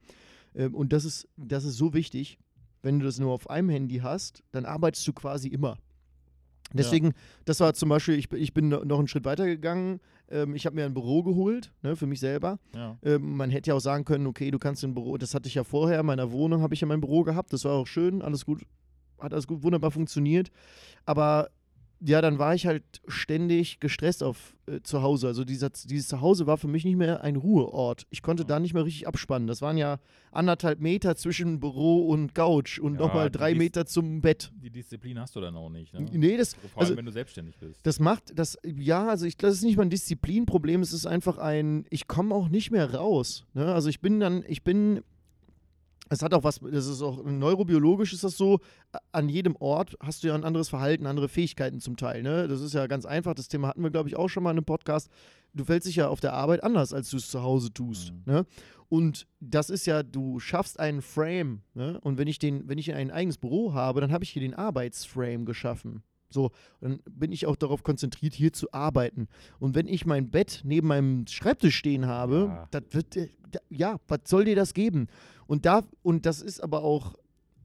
Ähm, 0.54 0.74
und 0.74 0.92
das 0.92 1.04
ist, 1.04 1.28
das 1.36 1.64
ist 1.64 1.76
so 1.76 1.92
wichtig, 1.94 2.38
wenn 2.82 2.98
du 3.00 3.06
das 3.06 3.18
nur 3.18 3.32
auf 3.32 3.50
einem 3.50 3.68
Handy 3.70 3.96
hast, 3.98 4.42
dann 4.52 4.64
arbeitest 4.64 5.06
du 5.08 5.12
quasi 5.12 5.48
immer. 5.48 5.76
Deswegen, 6.72 7.14
das 7.46 7.60
war 7.60 7.72
zum 7.74 7.88
Beispiel, 7.88 8.14
ich, 8.18 8.28
bin- 8.28 8.40
ich 8.42 8.52
bin 8.52 8.68
no- 8.68 8.84
noch 8.84 8.98
einen 8.98 9.08
Schritt 9.08 9.24
weiter 9.24 9.46
gegangen. 9.46 10.00
Ähm, 10.30 10.54
ich 10.54 10.66
habe 10.66 10.76
mir 10.76 10.84
ein 10.84 10.94
Büro 10.94 11.22
geholt, 11.22 11.72
ne, 11.82 11.96
für 11.96 12.06
mich 12.06 12.20
selber. 12.20 12.58
Ja. 12.74 12.98
Ähm, 13.02 13.36
man 13.36 13.50
hätte 13.50 13.70
ja 13.70 13.74
auch 13.74 13.80
sagen 13.80 14.04
können, 14.04 14.26
okay, 14.26 14.50
du 14.50 14.58
kannst 14.58 14.84
ein 14.84 14.94
Büro, 14.94 15.16
das 15.16 15.34
hatte 15.34 15.48
ich 15.48 15.54
ja 15.54 15.64
vorher, 15.64 16.00
in 16.00 16.06
meiner 16.06 16.32
Wohnung 16.32 16.62
habe 16.62 16.74
ich 16.74 16.80
ja 16.80 16.86
mein 16.86 17.00
Büro 17.00 17.22
gehabt, 17.22 17.52
das 17.52 17.64
war 17.64 17.72
auch 17.72 17.86
schön, 17.86 18.22
alles 18.22 18.44
gut, 18.44 18.62
hat 19.18 19.32
alles 19.32 19.46
gut, 19.46 19.62
wunderbar 19.62 19.90
funktioniert. 19.90 20.50
Aber 21.04 21.48
ja, 22.00 22.20
dann 22.20 22.38
war 22.38 22.54
ich 22.54 22.66
halt 22.66 22.84
ständig 23.08 23.80
gestresst 23.80 24.22
auf 24.22 24.54
äh, 24.66 24.80
zu 24.82 25.02
Hause. 25.02 25.26
Also 25.26 25.44
dieser, 25.44 25.70
dieses 25.70 26.08
Zuhause 26.08 26.46
war 26.46 26.56
für 26.56 26.68
mich 26.68 26.84
nicht 26.84 26.96
mehr 26.96 27.22
ein 27.24 27.36
Ruheort. 27.36 28.06
Ich 28.10 28.22
konnte 28.22 28.44
Ja. 28.44 28.48
da 28.48 28.60
nicht 28.60 28.72
mehr 28.74 28.84
richtig 28.84 29.08
abspannen. 29.08 29.48
Das 29.48 29.62
waren 29.62 29.76
ja 29.76 29.98
anderthalb 30.30 30.80
Meter 30.80 31.16
zwischen 31.16 31.58
Büro 31.58 32.06
und 32.08 32.34
Couch 32.34 32.78
und 32.78 32.94
Ja, 32.94 33.00
nochmal 33.00 33.30
drei 33.30 33.52
ist- 33.52 33.58
Meter 33.58 33.84
zum 33.86 34.20
Bett. 34.20 34.52
Die 34.62 34.70
Disziplin 34.70 35.18
hast 35.18 35.34
du 35.34 35.40
dann 35.40 35.56
auch 35.56 35.70
nicht, 35.70 35.92
ne? 35.92 36.06
Nee, 36.12 36.36
das, 36.36 36.54
Vor 36.54 36.60
allem, 36.62 36.72
also- 36.76 36.96
wenn 36.96 37.04
du 37.06 37.12
selbstständig 37.12 37.56
bist. 37.58 37.80
das 37.84 37.98
macht, 37.98 38.38
das, 38.38 38.56
ja, 38.64 39.08
also 39.08 39.26
ich, 39.26 39.36
das 39.36 39.54
ist 39.54 39.62
nicht 39.64 39.76
mal 39.76 39.82
ein 39.84 39.90
Disziplinproblem, 39.90 40.82
es 40.82 40.92
ist 40.92 41.06
einfach 41.06 41.38
ein, 41.38 41.84
ich 41.90 42.06
komme 42.06 42.34
auch 42.34 42.48
nicht 42.48 42.70
mehr 42.70 42.94
raus. 42.94 43.44
Ne? 43.54 43.72
Also 43.74 43.88
ich 43.88 44.00
bin 44.00 44.20
dann, 44.20 44.44
ich 44.46 44.62
bin, 44.62 45.02
es 46.08 46.22
hat 46.22 46.34
auch 46.34 46.44
was, 46.44 46.60
das 46.60 46.86
ist 46.86 47.02
auch 47.02 47.24
neurobiologisch 47.24 48.12
ist 48.12 48.24
das 48.24 48.36
so, 48.36 48.60
an 49.12 49.28
jedem 49.28 49.56
Ort 49.56 49.96
hast 50.00 50.22
du 50.22 50.28
ja 50.28 50.34
ein 50.34 50.44
anderes 50.44 50.68
Verhalten, 50.68 51.06
andere 51.06 51.28
Fähigkeiten 51.28 51.80
zum 51.80 51.96
Teil. 51.96 52.22
Ne? 52.22 52.48
Das 52.48 52.60
ist 52.60 52.74
ja 52.74 52.86
ganz 52.86 53.06
einfach, 53.06 53.34
das 53.34 53.48
Thema 53.48 53.68
hatten 53.68 53.82
wir, 53.82 53.90
glaube 53.90 54.08
ich, 54.08 54.16
auch 54.16 54.28
schon 54.28 54.42
mal 54.42 54.50
in 54.50 54.58
einem 54.58 54.64
Podcast. 54.64 55.08
Du 55.54 55.64
fällst 55.64 55.86
dich 55.86 55.96
ja 55.96 56.08
auf 56.08 56.20
der 56.20 56.32
Arbeit 56.32 56.62
anders, 56.62 56.92
als 56.92 57.10
du 57.10 57.16
es 57.16 57.30
zu 57.30 57.42
Hause 57.42 57.72
tust. 57.72 58.12
Mhm. 58.12 58.22
Ne? 58.32 58.46
Und 58.88 59.26
das 59.40 59.70
ist 59.70 59.86
ja, 59.86 60.02
du 60.02 60.40
schaffst 60.40 60.80
einen 60.80 61.02
Frame. 61.02 61.62
Ne? 61.74 62.00
Und 62.00 62.18
wenn 62.18 62.28
ich 62.28 62.38
den, 62.38 62.68
wenn 62.68 62.78
ich 62.78 62.92
ein 62.94 63.10
eigenes 63.10 63.38
Büro 63.38 63.74
habe, 63.74 64.00
dann 64.00 64.12
habe 64.12 64.24
ich 64.24 64.30
hier 64.30 64.42
den 64.42 64.54
Arbeitsframe 64.54 65.44
geschaffen. 65.44 66.02
So, 66.30 66.50
dann 66.80 67.00
bin 67.10 67.32
ich 67.32 67.46
auch 67.46 67.56
darauf 67.56 67.82
konzentriert, 67.82 68.34
hier 68.34 68.52
zu 68.52 68.72
arbeiten. 68.72 69.28
Und 69.58 69.74
wenn 69.74 69.86
ich 69.88 70.04
mein 70.06 70.30
Bett 70.30 70.60
neben 70.64 70.88
meinem 70.88 71.26
Schreibtisch 71.26 71.76
stehen 71.76 72.06
habe, 72.06 72.46
Ja. 72.48 72.68
das 72.70 72.82
wird, 72.90 73.16
äh, 73.16 73.28
ja, 73.70 73.98
was 74.08 74.20
soll 74.26 74.44
dir 74.44 74.56
das 74.56 74.74
geben? 74.74 75.06
Und 75.46 75.64
da, 75.64 75.82
und 76.02 76.26
das 76.26 76.42
ist 76.42 76.62
aber 76.62 76.82
auch 76.84 77.14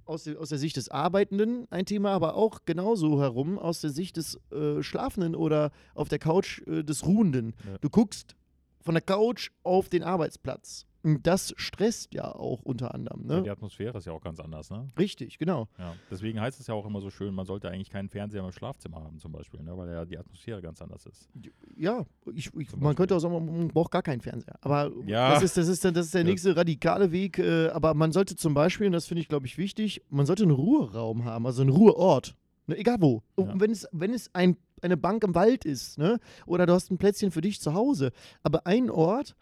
aus 0.05 0.23
der, 0.25 0.39
aus 0.39 0.49
der 0.49 0.57
Sicht 0.57 0.77
des 0.77 0.89
Arbeitenden 0.89 1.65
ein 1.71 1.85
Thema, 1.85 2.11
aber 2.11 2.35
auch 2.35 2.59
genauso 2.65 3.21
herum 3.21 3.57
aus 3.59 3.81
der 3.81 3.89
Sicht 3.89 4.17
des 4.17 4.39
äh, 4.51 4.81
Schlafenden 4.83 5.35
oder 5.35 5.71
auf 5.95 6.09
der 6.09 6.19
Couch 6.19 6.61
äh, 6.67 6.83
des 6.83 7.05
Ruhenden. 7.05 7.53
Ja. 7.65 7.77
Du 7.79 7.89
guckst 7.89 8.35
von 8.81 8.95
der 8.95 9.01
Couch 9.01 9.49
auf 9.63 9.87
den 9.89 10.03
Arbeitsplatz. 10.03 10.85
Das 11.03 11.53
stresst 11.57 12.13
ja 12.13 12.33
auch 12.33 12.61
unter 12.61 12.93
anderem. 12.95 13.29
Ja, 13.29 13.35
Ne? 13.37 13.43
die 13.43 13.49
Atmosphäre 13.49 13.97
ist 13.97 14.05
ja 14.05 14.13
auch 14.13 14.21
ganz 14.21 14.39
anders, 14.39 14.69
ne? 14.69 14.87
Richtig, 14.97 15.37
genau. 15.37 15.67
Ja. 15.77 15.95
Deswegen 16.09 16.39
heißt 16.39 16.59
es 16.61 16.67
ja 16.67 16.73
auch 16.73 16.85
immer 16.85 17.01
so 17.01 17.09
schön, 17.09 17.33
man 17.35 17.45
sollte 17.45 17.69
eigentlich 17.69 17.89
keinen 17.89 18.07
Fernseher 18.07 18.43
im 18.43 18.51
Schlafzimmer 18.53 19.03
haben, 19.03 19.19
zum 19.19 19.33
Beispiel, 19.33 19.61
ne? 19.63 19.75
Weil 19.77 19.89
ja 19.89 20.05
die 20.05 20.17
Atmosphäre 20.17 20.61
ganz 20.61 20.81
anders 20.81 21.05
ist. 21.05 21.27
Ja, 21.75 22.05
ich, 22.33 22.53
ich, 22.55 22.75
man 22.77 22.95
könnte 22.95 23.15
auch 23.15 23.19
sagen, 23.19 23.33
man 23.45 23.67
braucht 23.67 23.91
gar 23.91 24.01
keinen 24.01 24.21
Fernseher. 24.21 24.55
Aber 24.61 24.91
Ja. 25.05 25.33
das, 25.33 25.43
ist, 25.43 25.57
das, 25.57 25.67
ist, 25.67 25.83
der- 25.83 25.91
das 25.91 26.05
ist 26.05 26.13
der 26.13 26.21
Ja. 26.21 26.27
nächste 26.27 26.55
radikale 26.55 27.11
Weg. 27.11 27.37
Äh, 27.37 27.67
aber 27.69 27.93
man 27.93 28.13
sollte 28.13 28.35
zum 28.37 28.53
Beispiel, 28.53 28.87
und 28.87 28.93
das 28.93 29.05
finde 29.05 29.21
ich, 29.21 29.27
glaube 29.27 29.45
ich, 29.45 29.57
wichtig, 29.57 30.01
man 30.09 30.25
sollte 30.25 30.43
einen 30.43 30.51
Ruheraum 30.53 31.25
haben, 31.25 31.45
also 31.45 31.61
einen 31.63 31.71
Ruheort. 31.71 32.35
Ne, 32.67 32.77
egal 32.77 32.97
wo. 33.01 33.23
Ja. 33.37 33.43
Und 33.43 33.59
wenn 33.59 33.71
es, 33.71 33.85
wenn 33.91 34.13
es 34.13 34.33
ein, 34.33 34.55
eine 34.81 34.95
Bank 34.95 35.25
im 35.25 35.35
Wald 35.35 35.65
ist, 35.65 35.97
ne? 35.97 36.17
oder 36.45 36.65
du 36.65 36.71
hast 36.71 36.91
ein 36.91 36.97
Plätzchen 36.97 37.29
für 37.31 37.41
dich 37.41 37.59
zu 37.59 37.73
Hause, 37.73 38.11
aber 38.41 38.65
ein 38.67 38.89
Ort, 38.89 39.35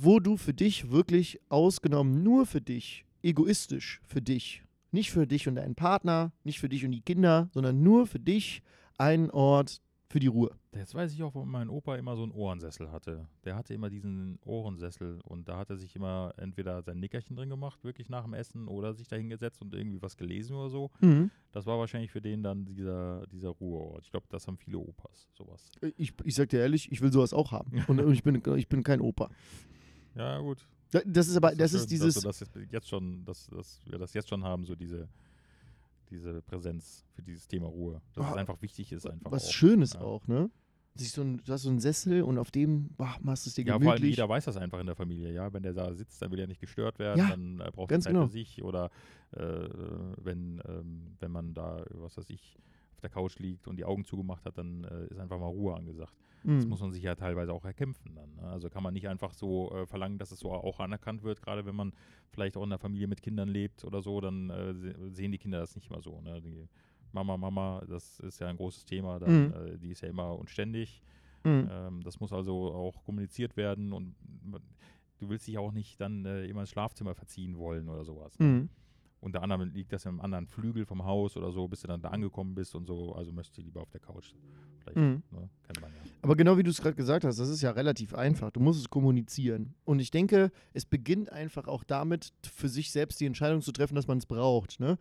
wo 0.00 0.20
du 0.20 0.36
für 0.36 0.54
dich 0.54 0.90
wirklich 0.90 1.40
ausgenommen, 1.48 2.22
nur 2.22 2.46
für 2.46 2.60
dich, 2.60 3.04
egoistisch 3.22 4.00
für 4.06 4.22
dich, 4.22 4.62
nicht 4.92 5.10
für 5.10 5.26
dich 5.26 5.48
und 5.48 5.56
deinen 5.56 5.74
Partner, 5.74 6.32
nicht 6.44 6.60
für 6.60 6.68
dich 6.68 6.84
und 6.84 6.92
die 6.92 7.00
Kinder, 7.00 7.48
sondern 7.52 7.82
nur 7.82 8.06
für 8.06 8.20
dich, 8.20 8.62
ein 8.96 9.30
Ort 9.30 9.82
für 10.08 10.20
die 10.20 10.26
Ruhe. 10.26 10.50
Jetzt 10.74 10.94
weiß 10.94 11.12
ich 11.12 11.22
auch, 11.22 11.34
warum 11.34 11.50
mein 11.50 11.68
Opa 11.68 11.96
immer 11.96 12.16
so 12.16 12.22
einen 12.22 12.32
Ohrensessel 12.32 12.90
hatte. 12.90 13.26
Der 13.44 13.56
hatte 13.56 13.74
immer 13.74 13.90
diesen 13.90 14.38
Ohrensessel 14.44 15.20
und 15.24 15.48
da 15.48 15.58
hat 15.58 15.70
er 15.70 15.76
sich 15.76 15.94
immer 15.96 16.32
entweder 16.36 16.82
sein 16.82 17.00
Nickerchen 17.00 17.36
drin 17.36 17.50
gemacht, 17.50 17.82
wirklich 17.84 18.08
nach 18.08 18.24
dem 18.24 18.34
Essen, 18.34 18.68
oder 18.68 18.94
sich 18.94 19.08
da 19.08 19.16
hingesetzt 19.16 19.60
und 19.60 19.74
irgendwie 19.74 20.00
was 20.00 20.16
gelesen 20.16 20.54
oder 20.54 20.70
so. 20.70 20.90
Mhm. 21.00 21.30
Das 21.52 21.66
war 21.66 21.78
wahrscheinlich 21.78 22.10
für 22.10 22.22
den 22.22 22.42
dann 22.42 22.64
dieser, 22.64 23.26
dieser 23.26 23.50
Ruheort. 23.50 24.04
Ich 24.04 24.10
glaube, 24.10 24.26
das 24.30 24.46
haben 24.46 24.56
viele 24.56 24.78
Opas, 24.78 25.28
sowas. 25.34 25.70
Ich, 25.96 26.14
ich 26.24 26.34
sag 26.34 26.48
dir 26.48 26.60
ehrlich, 26.60 26.90
ich 26.90 27.00
will 27.00 27.12
sowas 27.12 27.34
auch 27.34 27.52
haben. 27.52 27.84
Und, 27.88 28.00
und 28.00 28.12
ich, 28.12 28.22
bin, 28.22 28.40
ich 28.56 28.68
bin 28.68 28.82
kein 28.82 29.00
Opa. 29.00 29.30
Ja, 30.18 30.38
gut. 30.40 30.66
Da- 30.90 31.02
Das 31.06 31.28
ist 31.28 31.36
aber, 31.36 31.54
das 31.54 31.70
schön, 31.70 31.80
ist 31.80 31.90
dieses, 31.90 32.14
Dass, 32.14 32.38
das 32.40 32.50
jetzt- 32.70 32.88
schon, 32.88 33.24
dass, 33.24 33.46
dass 33.48 33.80
wir 33.86 33.98
das 33.98 34.12
jetzt 34.14 34.28
schon 34.28 34.42
haben, 34.44 34.64
so 34.64 34.74
diese, 34.74 35.08
diese 36.10 36.40
Präsenz 36.42 37.04
für 37.14 37.22
dieses 37.22 37.46
Thema 37.46 37.66
Ruhe. 37.68 38.00
Dass 38.14 38.24
Ah, 38.26 38.30
es 38.32 38.36
einfach 38.36 38.60
wichtig 38.62 38.92
ist, 38.92 39.06
einfach 39.06 39.30
was 39.30 39.46
auch. 39.46 39.52
Schönes 39.52 39.92
ja. 39.94 40.00
auch, 40.00 40.26
ne? 40.26 40.50
So 40.96 41.22
ein, 41.22 41.36
du 41.44 41.52
hast 41.52 41.62
so 41.62 41.68
einen 41.68 41.78
Sessel 41.78 42.22
und 42.22 42.38
auf 42.38 42.50
dem 42.50 42.88
boah, 42.96 43.16
machst 43.20 43.46
du 43.46 43.50
es 43.50 43.54
dir 43.54 43.64
Ja, 43.64 43.74
vor 43.74 43.82
allem 43.82 43.86
gemütlich. 43.98 44.16
jeder 44.16 44.28
weiß 44.28 44.46
das 44.46 44.56
einfach 44.56 44.80
in 44.80 44.86
der 44.86 44.96
Familie, 44.96 45.32
ja. 45.32 45.52
Wenn 45.52 45.62
der 45.62 45.72
da 45.74 45.94
sitzt, 45.94 46.20
dann 46.20 46.32
will 46.32 46.40
er 46.40 46.48
nicht 46.48 46.60
gestört 46.60 46.98
werden, 46.98 47.18
Ja, 47.20 47.28
dann 47.30 47.60
äh, 47.60 47.70
braucht 47.72 47.90
er 47.92 47.94
ganz 47.94 48.04
Zeit 48.04 48.14
genau. 48.14 48.26
für 48.26 48.32
sich 48.32 48.64
oder 48.64 48.90
äh, 49.30 49.68
wenn, 50.16 50.60
ähm, 50.66 51.14
wenn 51.20 51.30
man 51.30 51.54
da, 51.54 51.84
was 51.90 52.16
weiß 52.16 52.30
ich, 52.30 52.58
auf 52.98 53.00
der 53.00 53.10
Couch 53.10 53.38
liegt 53.38 53.68
und 53.68 53.76
die 53.76 53.84
Augen 53.84 54.04
zugemacht 54.04 54.44
hat, 54.44 54.58
dann 54.58 54.82
äh, 54.82 55.06
ist 55.06 55.20
einfach 55.20 55.38
mal 55.38 55.46
Ruhe 55.46 55.74
angesagt. 55.76 56.12
Das 56.42 56.64
Mhm. 56.64 56.70
muss 56.70 56.80
man 56.80 56.90
sich 56.92 57.02
ja 57.04 57.14
teilweise 57.14 57.52
auch 57.52 57.64
erkämpfen 57.64 58.14
dann. 58.16 58.34
Ne? 58.34 58.42
Also 58.42 58.68
kann 58.70 58.82
man 58.82 58.92
nicht 58.92 59.08
einfach 59.08 59.32
so 59.34 59.70
äh, 59.72 59.86
verlangen, 59.86 60.18
dass 60.18 60.32
es 60.32 60.40
so 60.40 60.50
auch 60.50 60.80
anerkannt 60.80 61.22
wird, 61.22 61.40
gerade 61.40 61.64
wenn 61.64 61.76
man 61.76 61.92
vielleicht 62.30 62.56
auch 62.56 62.62
in 62.64 62.70
einer 62.72 62.78
Familie 62.80 63.06
mit 63.06 63.22
Kindern 63.22 63.48
lebt 63.48 63.84
oder 63.84 64.02
so, 64.02 64.20
dann 64.20 64.50
äh, 64.50 64.74
se 64.74 64.94
sehen 65.12 65.30
die 65.30 65.38
Kinder 65.38 65.60
das 65.60 65.76
nicht 65.76 65.90
immer 65.90 66.00
so. 66.02 66.20
Ne? 66.20 66.40
Die 66.42 66.68
Mama, 67.12 67.36
Mama, 67.36 67.82
das 67.88 68.18
ist 68.20 68.40
ja 68.40 68.48
ein 68.48 68.56
großes 68.56 68.84
Thema, 68.84 69.18
dann, 69.20 69.46
Mhm. 69.46 69.52
äh, 69.54 69.78
die 69.78 69.90
ist 69.92 70.00
ja 70.00 70.08
immer 70.08 70.36
und 70.36 70.50
ständig. 70.50 71.00
Mhm. 71.44 71.68
Ähm, 71.70 72.02
das 72.02 72.18
muss 72.18 72.32
also 72.32 72.72
auch 72.74 73.04
kommuniziert 73.04 73.56
werden 73.56 73.92
und 73.92 74.16
du 75.18 75.28
willst 75.28 75.46
dich 75.46 75.56
auch 75.58 75.70
nicht 75.72 76.00
dann 76.00 76.24
äh, 76.24 76.46
immer 76.46 76.60
ins 76.62 76.70
Schlafzimmer 76.70 77.14
verziehen 77.14 77.56
wollen 77.58 77.88
oder 77.88 78.04
sowas. 78.04 78.36
Ne? 78.38 78.46
Unter 79.20 79.42
anderem 79.42 79.70
liegt 79.72 79.92
das 79.92 80.04
im 80.06 80.20
anderen 80.20 80.46
Flügel 80.46 80.86
vom 80.86 81.04
Haus 81.04 81.36
oder 81.36 81.50
so, 81.50 81.66
bis 81.66 81.80
du 81.80 81.88
dann 81.88 82.00
da 82.00 82.10
angekommen 82.10 82.54
bist 82.54 82.74
und 82.76 82.86
so. 82.86 83.14
Also 83.14 83.32
möchtest 83.32 83.58
du 83.58 83.62
lieber 83.62 83.82
auf 83.82 83.90
der 83.90 84.00
Couch. 84.00 84.32
Vielleicht, 84.80 84.96
Mhm. 84.96 85.22
ne? 85.32 85.50
kennt 85.64 85.80
man 85.80 85.90
ja. 85.90 85.98
Aber 86.22 86.36
genau 86.36 86.56
wie 86.56 86.62
du 86.62 86.70
es 86.70 86.80
gerade 86.80 86.94
gesagt 86.94 87.24
hast, 87.24 87.38
das 87.40 87.48
ist 87.48 87.60
ja 87.60 87.72
relativ 87.72 88.14
einfach. 88.14 88.50
Du 88.52 88.60
musst 88.60 88.78
es 88.80 88.88
kommunizieren. 88.88 89.74
Und 89.84 89.98
ich 89.98 90.10
denke, 90.12 90.52
es 90.72 90.84
beginnt 90.86 91.32
einfach 91.32 91.66
auch 91.66 91.82
damit, 91.82 92.32
für 92.44 92.68
sich 92.68 92.92
selbst 92.92 93.20
die 93.20 93.26
Entscheidung 93.26 93.60
zu 93.60 93.72
treffen, 93.72 93.96
dass 93.96 94.06
man 94.06 94.18
es 94.18 94.26
braucht. 94.26 94.78
Ne? 94.78 94.98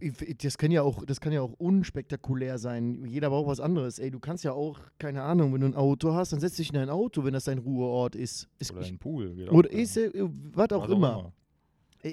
Ich- 0.00 0.36
Das 0.38 0.58
kann 0.58 0.70
ja 0.70 0.82
auch, 0.82 1.04
das 1.04 1.20
kann 1.20 1.32
ja 1.32 1.40
auch 1.40 1.54
unspektakulär 1.54 2.58
sein. 2.58 3.04
Jeder 3.04 3.30
braucht 3.30 3.48
was 3.48 3.58
anderes. 3.58 3.98
Ey, 3.98 4.12
du 4.12 4.20
kannst 4.20 4.44
ja 4.44 4.52
auch, 4.52 4.78
keine 4.98 5.22
Ahnung, 5.22 5.52
wenn 5.54 5.60
du 5.62 5.66
ein 5.66 5.74
Auto 5.74 6.12
hast, 6.14 6.32
dann 6.32 6.38
setz 6.38 6.54
dich 6.56 6.70
in 6.70 6.76
ein 6.78 6.88
Auto, 6.90 7.24
wenn 7.24 7.32
das 7.32 7.44
dein 7.44 7.58
Ruheort 7.58 8.14
ist. 8.14 8.48
ist 8.60 8.70
Oder 8.70 8.82
ich, 8.82 8.90
ein 8.90 8.98
Pool. 8.98 9.34
Geht 9.34 9.50
oder 9.50 9.68
auch, 9.68 9.72
ja. 9.72 9.78
ist, 9.80 9.96
äh, 9.96 10.10
was 10.52 10.70
auch 10.70 10.84
Was 10.84 10.90
immer. 10.90 11.16
Ey, 11.26 11.32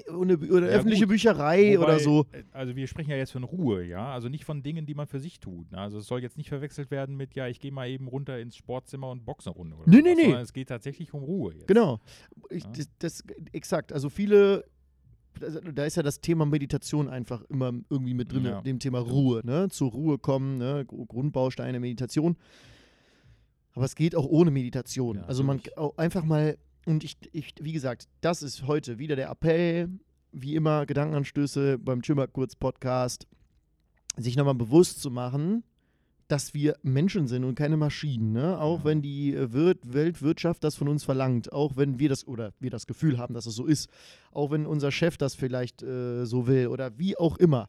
Oder, 0.08 0.34
oder 0.34 0.70
Ja, 0.70 0.76
öffentliche 0.76 1.04
gut. 1.06 1.14
Bücherei 1.14 1.74
Wobei, 1.76 1.84
oder 1.84 1.98
so. 1.98 2.24
äh, 2.30 2.44
Also 2.52 2.76
wir 2.76 2.86
sprechen 2.86 3.10
ja 3.10 3.16
jetzt 3.16 3.32
von 3.32 3.42
Ruhe, 3.42 3.84
ja. 3.84 4.12
Also 4.12 4.28
nicht 4.28 4.44
von 4.44 4.62
Dingen, 4.62 4.86
die 4.86 4.94
man 4.94 5.08
für 5.08 5.18
sich 5.18 5.40
tut. 5.40 5.72
Ne? 5.72 5.78
Also 5.78 5.98
es 5.98 6.06
soll 6.06 6.22
jetzt 6.22 6.36
nicht 6.36 6.48
verwechselt 6.48 6.92
werden 6.92 7.16
mit, 7.16 7.34
ja, 7.34 7.48
ich 7.48 7.58
gehe 7.58 7.72
mal 7.72 7.88
eben 7.88 8.06
runter 8.06 8.38
ins 8.38 8.54
Sportzimmer 8.56 9.10
und 9.10 9.24
boxe 9.24 9.50
eine 9.50 9.56
Runde. 9.56 9.76
Oder 9.76 9.86
Nee, 9.90 9.96
sowas, 9.96 10.04
nee, 10.04 10.14
nee. 10.14 10.22
sondern 10.24 10.42
Es 10.42 10.52
geht 10.52 10.68
tatsächlich 10.68 11.12
um 11.12 11.24
Ruhe 11.24 11.54
jetzt. 11.54 11.66
Genau. 11.66 11.98
Ich, 12.50 12.62
Ja. 12.62 12.70
das, 12.76 12.88
das, 13.00 13.24
exakt. 13.52 13.92
Also 13.92 14.08
viele, 14.10 14.64
da 15.74 15.84
ist 15.84 15.96
ja 15.96 16.04
das 16.04 16.20
Thema 16.20 16.46
Meditation 16.46 17.08
einfach 17.08 17.42
immer 17.48 17.72
irgendwie 17.90 18.14
mit 18.14 18.30
drin, 18.32 18.44
Ja, 18.44 18.60
dem 18.60 18.78
Thema. 18.78 19.00
Ruhe, 19.00 19.40
ne? 19.44 19.68
Zur 19.70 19.90
Ruhe 19.90 20.18
kommen, 20.18 20.58
ne? 20.58 20.84
Gru- 20.86 21.06
Grundbausteine 21.06 21.80
Meditation. 21.80 22.36
Aber 23.72 23.84
es 23.86 23.96
geht 23.96 24.14
auch 24.14 24.26
ohne 24.26 24.52
Meditation. 24.52 25.18
Also 25.18 25.42
man 25.42 25.60
auch 25.76 25.96
einfach 25.98 26.24
mal, 26.24 26.58
und 26.86 27.04
ich, 27.04 27.16
ich, 27.32 27.54
wie 27.60 27.72
gesagt, 27.72 28.08
das 28.20 28.42
ist 28.42 28.66
heute 28.66 28.98
wieder 28.98 29.16
der 29.16 29.30
Appell, 29.30 29.88
wie 30.32 30.54
immer, 30.54 30.86
Gedankenanstöße 30.86 31.78
beim 31.78 32.02
Chimmer 32.02 32.26
Kurz 32.26 32.56
Podcast, 32.56 33.26
sich 34.16 34.36
nochmal 34.36 34.54
bewusst 34.54 35.00
zu 35.00 35.10
machen, 35.10 35.64
dass 36.28 36.54
wir 36.54 36.76
Menschen 36.82 37.26
sind 37.26 37.42
und 37.42 37.56
keine 37.56 37.76
Maschinen, 37.76 38.32
ne? 38.32 38.58
Auch 38.60 38.78
Ja. 38.80 38.84
wenn 38.84 39.02
die 39.02 39.34
äh, 39.34 39.52
Wir 39.52 39.76
Weltwirtschaft 39.82 40.62
das 40.62 40.76
von 40.76 40.86
uns 40.86 41.02
verlangt, 41.02 41.52
auch 41.52 41.76
wenn 41.76 41.98
wir 41.98 42.08
das 42.08 42.26
oder 42.26 42.52
wir 42.60 42.70
das 42.70 42.86
Gefühl 42.86 43.18
haben, 43.18 43.34
dass 43.34 43.46
es 43.46 43.56
so 43.56 43.66
ist, 43.66 43.90
auch 44.30 44.52
wenn 44.52 44.64
unser 44.66 44.92
Chef 44.92 45.16
das 45.16 45.34
vielleicht 45.34 45.82
äh, 45.82 46.24
so 46.24 46.46
will 46.46 46.68
oder 46.68 46.96
wie 46.98 47.16
auch 47.16 47.36
immer. 47.38 47.68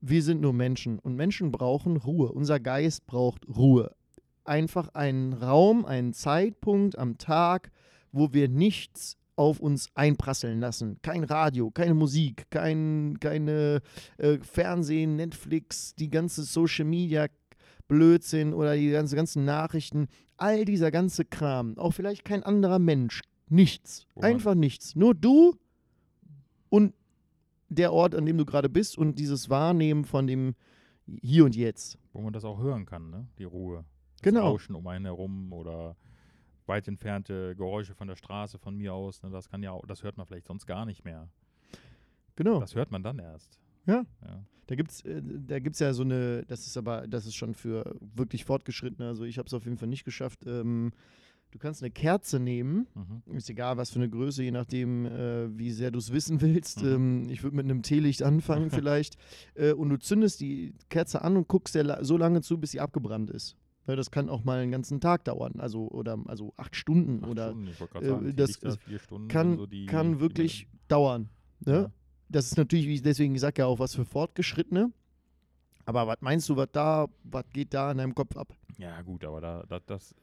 Wir 0.00 0.22
sind 0.22 0.40
nur 0.40 0.52
Menschen 0.52 0.98
und 0.98 1.14
Menschen 1.14 1.52
brauchen 1.52 1.96
Ruhe. 1.96 2.32
Unser 2.32 2.58
Geist 2.58 3.06
braucht 3.06 3.46
Ruhe. 3.48 3.94
Einfach 4.44 4.88
einen 4.88 5.32
Raum, 5.32 5.86
einen 5.86 6.12
Zeitpunkt 6.12 6.98
am 6.98 7.16
Tag, 7.16 7.70
wo 8.14 8.32
wir 8.32 8.48
nichts 8.48 9.16
auf 9.36 9.58
uns 9.58 9.88
einprasseln 9.94 10.60
lassen. 10.60 10.98
Kein 11.02 11.24
Radio, 11.24 11.70
keine 11.70 11.94
Musik, 11.94 12.46
kein, 12.50 13.18
keine 13.20 13.82
äh, 14.18 14.38
Fernsehen, 14.38 15.16
Netflix, 15.16 15.94
die 15.96 16.08
ganze 16.08 16.44
Social 16.44 16.84
Media 16.84 17.26
Blödsinn 17.88 18.54
oder 18.54 18.76
die 18.76 18.90
ganze, 18.90 19.16
ganzen 19.16 19.44
Nachrichten. 19.44 20.06
All 20.36 20.64
dieser 20.64 20.90
ganze 20.90 21.24
Kram. 21.24 21.76
Auch 21.78 21.90
vielleicht 21.92 22.24
kein 22.24 22.42
anderer 22.42 22.78
Mensch. 22.78 23.20
Nichts. 23.48 24.06
Man- 24.14 24.24
Einfach 24.24 24.54
nichts. 24.54 24.94
Nur 24.96 25.14
du 25.14 25.56
und 26.70 26.94
der 27.68 27.92
Ort, 27.92 28.14
an 28.14 28.24
dem 28.26 28.38
du 28.38 28.44
gerade 28.44 28.68
bist 28.68 28.96
und 28.96 29.18
dieses 29.18 29.50
Wahrnehmen 29.50 30.04
von 30.04 30.26
dem 30.26 30.54
Hier 31.20 31.44
und 31.44 31.56
Jetzt. 31.56 31.98
Wo 32.12 32.20
man 32.22 32.32
das 32.32 32.44
auch 32.44 32.58
hören 32.60 32.86
kann, 32.86 33.10
ne? 33.10 33.26
Die 33.38 33.44
Ruhe. 33.44 33.84
Das 34.14 34.22
Genau. 34.22 34.48
Rauschen 34.50 34.74
um 34.74 34.86
einen 34.86 35.04
herum 35.04 35.52
oder 35.52 35.96
weit 36.66 36.88
entfernte 36.88 37.54
Geräusche 37.56 37.94
von 37.94 38.08
der 38.08 38.16
Straße 38.16 38.58
von 38.58 38.76
mir 38.76 38.94
aus. 38.94 39.22
Ne? 39.22 39.30
Das 39.30 39.48
kann 39.48 39.62
ja 39.62 39.72
auch, 39.72 39.86
das 39.86 40.02
hört 40.02 40.16
man 40.16 40.26
vielleicht 40.26 40.46
sonst 40.46 40.66
gar 40.66 40.86
nicht 40.86 41.04
mehr. 41.04 41.28
Genau. 42.36 42.60
Das 42.60 42.74
hört 42.74 42.90
man 42.90 43.02
dann 43.02 43.18
erst. 43.18 43.58
Ja. 43.86 44.04
ja. 44.22 44.44
Da 44.66 44.74
gibt 44.76 44.90
es 44.90 45.04
äh, 45.04 45.22
da 45.22 45.58
gibt's 45.58 45.78
ja 45.78 45.92
so 45.92 46.02
eine, 46.02 46.44
das 46.46 46.66
ist 46.66 46.76
aber, 46.76 47.06
das 47.06 47.26
ist 47.26 47.34
schon 47.34 47.54
für 47.54 47.96
wirklich 48.00 48.44
Fortgeschrittene, 48.44 49.06
also 49.08 49.24
ich 49.24 49.38
habe 49.38 49.46
es 49.46 49.54
auf 49.54 49.64
jeden 49.64 49.76
Fall 49.76 49.88
nicht 49.88 50.04
geschafft. 50.04 50.46
Ähm, 50.46 50.92
du 51.50 51.58
kannst 51.58 51.82
eine 51.82 51.90
Kerze 51.90 52.40
nehmen, 52.40 52.86
Mhm. 52.94 53.36
ist 53.36 53.50
egal 53.50 53.76
was 53.76 53.90
für 53.90 53.98
eine 53.98 54.08
Größe, 54.08 54.42
je 54.42 54.50
nachdem, 54.52 55.04
äh, 55.04 55.56
wie 55.56 55.70
sehr 55.70 55.90
du 55.90 55.98
es 55.98 56.12
wissen 56.12 56.40
willst. 56.40 56.82
Mhm. 56.82 56.88
Ähm, 56.92 57.28
ich 57.28 57.42
würde 57.42 57.56
mit 57.56 57.66
einem 57.66 57.82
Teelicht 57.82 58.22
anfangen 58.22 58.70
vielleicht. 58.70 59.18
Äh, 59.54 59.74
und 59.74 59.90
du 59.90 59.98
zündest 59.98 60.40
die 60.40 60.72
Kerze 60.88 61.20
an 61.22 61.36
und 61.36 61.46
guckst 61.46 61.74
der 61.74 62.02
so 62.02 62.16
lange 62.16 62.40
zu, 62.40 62.58
bis 62.58 62.70
sie 62.70 62.80
abgebrannt 62.80 63.30
ist. 63.30 63.56
Das 63.86 64.10
kann 64.10 64.28
auch 64.28 64.44
mal 64.44 64.60
einen 64.60 64.72
ganzen 64.72 65.00
Tag 65.00 65.24
dauern, 65.24 65.54
also 65.58 65.88
oder 65.88 66.18
also 66.26 66.54
acht 66.56 66.74
Stunden 66.74 67.22
Acht 67.22 67.30
oder 67.30 67.48
Stunden, 67.50 67.68
äh, 67.68 68.06
sagen, 68.06 68.34
das 68.36 68.58
Stunden 69.02 69.28
kann, 69.28 69.56
so 69.56 69.66
die, 69.66 69.86
kann 69.86 70.14
die 70.14 70.20
wirklich 70.20 70.66
man- 70.66 70.78
dauern. 70.88 71.28
Ne? 71.60 71.72
Ja. 71.72 71.90
Das 72.28 72.46
ist 72.46 72.56
natürlich, 72.56 72.86
wie 72.86 72.94
ich 72.94 73.02
deswegen 73.02 73.38
sage 73.38 73.62
ja 73.62 73.66
auch 73.66 73.78
was 73.78 73.94
für 73.94 74.04
Fortgeschrittene. 74.04 74.90
Aber 75.86 76.06
was 76.06 76.16
meinst 76.20 76.48
du, 76.48 76.56
was 76.56 76.68
da, 76.72 77.06
was 77.24 77.44
geht 77.52 77.74
da 77.74 77.90
in 77.92 77.98
deinem 77.98 78.14
Kopf 78.14 78.36
ab? 78.38 78.54
Ja, 78.78 79.02
gut, 79.02 79.22
aber 79.24 79.40
da, 79.40 79.62
da 79.68 79.80
das, 79.80 80.14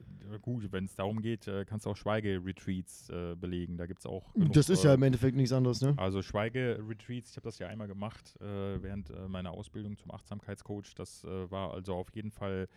gut, 0.41 0.71
wenn 0.71 0.85
es 0.85 0.95
darum 0.95 1.21
geht, 1.21 1.47
äh, 1.47 1.63
kannst 1.65 1.85
du 1.85 1.91
auch 1.91 1.95
Schweigeretreats 1.95 3.09
äh, 3.09 3.35
belegen. 3.35 3.77
Da 3.77 3.85
gibt 3.85 3.99
es 3.99 4.05
auch. 4.07 4.33
genug, 4.33 4.53
das 4.53 4.69
ist 4.69 4.83
ja 4.83 4.91
äh, 4.91 4.95
im 4.95 5.03
Endeffekt 5.03 5.37
nichts 5.37 5.53
anderes, 5.53 5.79
ne? 5.81 5.93
Also 5.97 6.21
Schweigeretreats, 6.21 7.29
ich 7.29 7.37
habe 7.37 7.45
das 7.45 7.59
ja 7.59 7.67
einmal 7.67 7.87
gemacht 7.87 8.35
äh, 8.41 8.81
während 8.81 9.11
äh, 9.11 9.27
meiner 9.27 9.51
Ausbildung 9.51 9.95
zum 9.97 10.11
Achtsamkeitscoach. 10.11 10.95
Das 10.95 11.23
war 11.23 11.73
also 11.73 11.93
auf 11.93 12.09
jeden 12.15 12.31
Fall, 12.31 12.67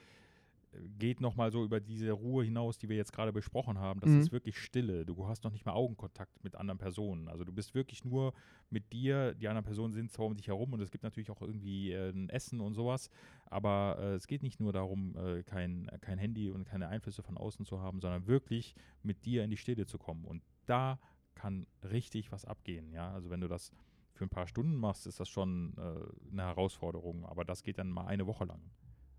geht 0.99 1.21
nochmal 1.21 1.51
so 1.51 1.65
über 1.65 1.81
diese 1.81 2.13
Ruhe 2.13 2.45
hinaus, 2.45 2.79
die 2.79 2.89
wir 2.89 2.97
jetzt 2.97 3.13
gerade 3.13 3.33
besprochen 3.33 3.79
haben. 3.79 4.01
Das 4.01 4.11
Mhm. 4.11 4.21
ist 4.21 4.33
wirklich 4.33 4.59
Stille. 4.59 5.05
Du 5.07 5.27
hast 5.29 5.45
noch 5.45 5.53
nicht 5.53 5.65
mal 5.67 5.73
Augenkontakt 5.73 6.43
mit 6.45 6.55
anderen 6.57 6.79
Personen. 6.79 7.29
Also 7.29 7.45
du 7.45 7.53
bist 7.53 7.75
wirklich 7.75 8.05
nur 8.05 8.33
mit 8.71 8.93
dir, 8.93 9.35
die 9.35 9.49
anderen 9.49 9.65
Personen 9.65 9.93
sind 9.93 10.11
zwar 10.11 10.27
um 10.27 10.37
dich 10.37 10.49
herum 10.49 10.73
und 10.73 10.81
es 10.81 10.91
gibt 10.91 11.05
natürlich 11.05 11.31
auch 11.31 11.41
irgendwie 11.43 11.93
äh, 11.93 12.11
ein 12.11 12.29
Essen 12.29 12.61
und 12.61 12.75
sowas, 12.75 13.11
aber 13.47 13.97
äh, 14.01 14.15
es 14.15 14.27
geht 14.27 14.43
nicht 14.43 14.61
nur 14.61 14.73
darum, 14.73 15.17
äh, 15.17 15.43
kein, 15.43 15.91
kein 16.01 16.19
Handy 16.19 16.51
und 16.51 16.65
keine 16.65 16.89
Einflüsse 16.89 17.23
von 17.23 17.37
außen 17.37 17.65
zu 17.65 17.81
haben, 17.81 18.01
sondern 18.01 18.27
wirklich 18.27 18.75
mit 19.03 19.25
dir 19.25 19.45
in 19.45 19.51
die 19.51 19.57
Stille 19.57 19.87
zu 19.87 19.99
kommen. 19.99 20.25
Und 20.25 20.43
da 20.67 20.99
kann 21.35 21.67
richtig 21.83 22.33
was 22.33 22.45
abgehen. 22.45 22.93
Ja, 22.93 23.13
also 23.13 23.31
wenn 23.31 23.41
du 23.41 23.49
das 23.49 23.73
für 24.13 24.25
ein 24.25 24.31
paar 24.31 24.47
Stunden 24.47 24.77
machst, 24.77 25.07
ist 25.07 25.19
das 25.19 25.29
schon 25.29 25.75
äh, 25.77 26.31
eine 26.33 26.43
Herausforderung. 26.43 27.25
Aber 27.27 27.45
das 27.45 27.65
geht 27.65 27.79
dann 27.79 27.91
mal 27.91 28.07
eine 28.07 28.27
Woche 28.27 28.45
lang. 28.45 28.61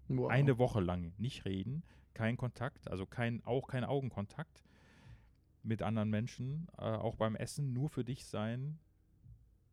Wow. 0.08 0.30
Eine 0.30 0.58
Woche 0.58 0.82
lang 0.82 1.14
nicht 1.18 1.46
reden, 1.46 1.84
kein 2.14 2.38
Kontakt, 2.38 2.88
also 2.90 3.06
kein, 3.06 3.44
auch 3.46 3.68
kein 3.68 3.84
Augenkontakt 3.84 4.64
mit 5.64 5.82
anderen 5.82 6.10
Menschen, 6.10 6.68
äh, 6.78 6.82
auch 6.82 7.16
beim 7.16 7.36
Essen 7.36 7.74
nur 7.74 7.90
für 7.90 8.04
dich 8.04 8.26
sein, 8.26 8.80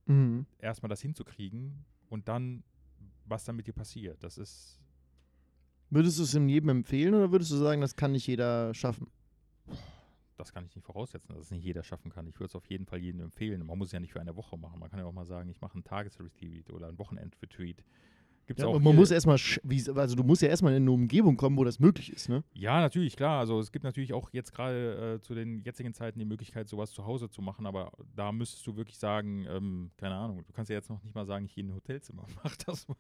Mhm. 0.07 0.47
erstmal 0.59 0.89
das 0.89 1.01
hinzukriegen 1.01 1.85
und 2.09 2.27
dann, 2.27 2.65
was 3.25 3.45
dann 3.45 3.55
mit 3.57 3.67
dir 3.69 3.73
passiert. 3.73 4.23
Das 4.25 4.37
ist, 4.39 4.81
Würdest 5.91 6.19
du 6.19 6.23
es 6.23 6.33
jedem 6.33 6.71
empfehlen 6.71 7.15
oder 7.15 7.31
würdest 7.31 7.51
du 7.51 7.57
sagen, 7.57 7.81
das 7.83 7.95
kann 7.95 8.13
nicht 8.13 8.27
jeder 8.27 8.73
schaffen? 8.75 9.09
das 10.37 10.53
kann 10.53 10.65
ich 10.65 10.75
nicht 10.75 10.85
voraussetzen, 10.85 11.35
dass 11.35 11.45
es 11.45 11.51
nicht 11.53 11.63
jeder 11.65 11.85
schaffen 11.85 12.11
kann. 12.11 12.27
Ich 12.27 12.35
würde 12.41 12.47
es 12.47 12.57
auf 12.57 12.67
jeden 12.67 12.85
Fall 12.87 12.99
jedem 12.99 13.21
empfehlen. 13.21 13.65
Man 13.65 13.79
muss 13.79 13.89
es 13.89 13.93
ja 13.93 14.01
nicht 14.01 14.13
für 14.13 14.21
eine 14.21 14.35
Woche 14.35 14.57
machen. 14.59 14.81
Man 14.81 14.91
kann 14.91 14.99
ja 14.99 15.05
auch 15.05 15.13
mal 15.13 15.25
sagen, 15.27 15.49
ich 15.51 15.61
mache 15.61 15.75
einen 15.75 15.85
Tagesretreat 15.85 16.71
oder 16.71 16.89
einen 16.89 16.99
Wochenendretreat. 16.99 17.85
Gibt's 18.47 18.61
Ja, 18.63 18.69
auch 18.69 18.73
man 18.75 18.83
hier- 18.83 18.95
muss 18.95 19.11
erstmal, 19.13 19.39
also 19.97 20.17
du 20.17 20.25
musst 20.25 20.43
ja 20.43 20.49
erstmal 20.49 20.73
in 20.75 20.83
eine 20.83 20.91
Umgebung 20.91 21.37
kommen, 21.37 21.57
wo 21.57 21.63
das 21.65 21.79
möglich 21.79 22.13
ist, 22.13 22.29
ne? 22.29 22.43
Ja, 22.55 22.81
natürlich, 22.81 23.17
klar. 23.17 23.39
Also 23.39 23.61
es 23.61 23.71
gibt 23.71 23.85
natürlich 23.85 24.13
auch 24.13 24.31
jetzt 24.33 24.53
gerade 24.53 25.15
äh, 25.15 25.21
zu 25.21 25.35
den 25.35 25.61
jetzigen 25.63 25.95
Zeiten 25.95 26.19
die 26.19 26.25
Möglichkeit, 26.25 26.69
sowas 26.69 26.91
zu 26.91 27.07
Hause 27.07 27.31
zu 27.31 27.41
machen, 27.41 27.67
aber 27.67 27.93
da 28.17 28.33
müsstest 28.33 28.67
du 28.67 28.77
wirklich 28.77 28.99
sagen, 28.99 29.47
ähm, 29.49 29.91
keine 29.97 30.17
Ahnung, 30.17 30.43
du 30.45 30.53
kannst 30.53 30.71
ja 30.71 30.77
jetzt 30.77 30.91
noch 30.91 31.03
nicht 31.05 31.15
mal 31.15 31.25
sagen, 31.25 31.45
ich 31.45 31.55
gehe 31.55 31.63
in 31.63 31.71
ein 31.71 31.77
Hotelzimmer, 31.77 32.27
mach 32.45 32.57
das 32.57 32.89
mal. 32.89 32.97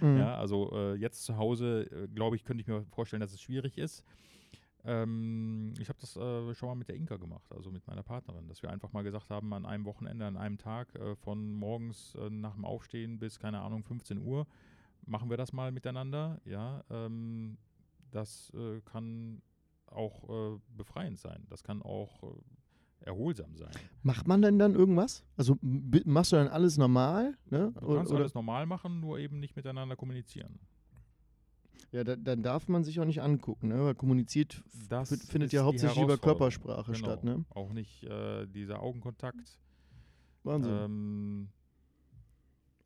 Mhm. 0.00 0.18
Ja, 0.18 0.36
also 0.36 0.70
äh, 0.72 0.94
jetzt 0.94 1.24
zu 1.24 1.36
Hause, 1.36 1.82
äh, 1.90 2.06
glaube 2.08 2.36
ich, 2.36 2.44
könnte 2.44 2.60
ich 2.62 2.68
mir 2.68 2.84
vorstellen, 2.92 3.20
dass 3.20 3.32
es 3.32 3.40
schwierig 3.40 3.78
ist. 3.78 4.04
Ähm, 4.84 5.74
ich 5.80 5.88
habe 5.88 5.98
das 6.00 6.16
äh, 6.16 6.54
schon 6.54 6.68
mal 6.68 6.74
mit 6.76 6.88
der 6.88 6.94
Inka 6.94 7.16
gemacht, 7.16 7.50
also 7.50 7.70
mit 7.72 7.84
meiner 7.88 8.04
Partnerin, 8.04 8.46
dass 8.46 8.62
wir 8.62 8.70
einfach 8.70 8.92
mal 8.92 9.02
gesagt 9.02 9.30
haben, 9.30 9.52
an 9.52 9.66
einem 9.66 9.84
Wochenende, 9.84 10.24
an 10.26 10.36
einem 10.36 10.58
Tag, 10.58 10.94
äh, 10.94 11.16
von 11.16 11.52
morgens 11.54 12.16
nach 12.30 12.54
dem 12.54 12.64
Aufstehen 12.64 13.18
bis, 13.18 13.38
keine 13.40 13.60
Ahnung, 13.62 13.82
15 13.82 14.18
Uhr, 14.18 14.46
machen 15.06 15.30
wir 15.30 15.36
das 15.36 15.52
mal 15.52 15.72
miteinander. 15.72 16.40
Ja, 16.44 16.84
ähm, 16.90 17.56
das 18.10 18.52
äh, 18.54 18.80
kann 18.82 19.42
auch 19.86 20.28
äh, 20.54 20.58
befreiend 20.76 21.18
sein. 21.18 21.46
Das 21.48 21.62
kann 21.62 21.82
auch 21.82 22.22
äh, 22.22 23.06
erholsam 23.06 23.56
sein. 23.56 23.70
Macht 24.02 24.26
man 24.26 24.42
denn 24.42 24.58
dann 24.58 24.74
irgendwas? 24.74 25.24
Also 25.36 25.56
machst 25.60 26.32
du 26.32 26.36
dann 26.36 26.48
alles 26.48 26.76
normal? 26.76 27.36
Ne? 27.50 27.72
Du 27.80 27.94
kannst 27.94 28.10
oder- 28.10 28.20
alles 28.20 28.34
normal 28.34 28.66
machen, 28.66 29.00
nur 29.00 29.18
eben 29.18 29.38
nicht 29.38 29.56
miteinander 29.56 29.96
kommunizieren. 29.96 30.58
Ja, 31.92 32.02
da, 32.04 32.16
dann 32.16 32.42
darf 32.42 32.68
man 32.68 32.82
sich 32.84 32.98
auch 33.00 33.04
nicht 33.04 33.22
angucken, 33.22 33.68
ne? 33.68 33.84
weil 33.84 33.94
kommuniziert 33.94 34.62
findet 35.28 35.52
ja 35.52 35.62
hauptsächlich 35.62 36.02
über. 36.02 36.18
Körpersprache 36.18 36.92
Genau. 36.92 36.98
statt. 36.98 37.22
Ne? 37.24 37.44
Auch 37.50 37.72
nicht 37.72 38.02
äh, 38.04 38.46
dieser 38.46 38.82
Augenkontakt. 38.82 39.60
Wahnsinn. 40.42 40.72
Ähm, 40.72 41.48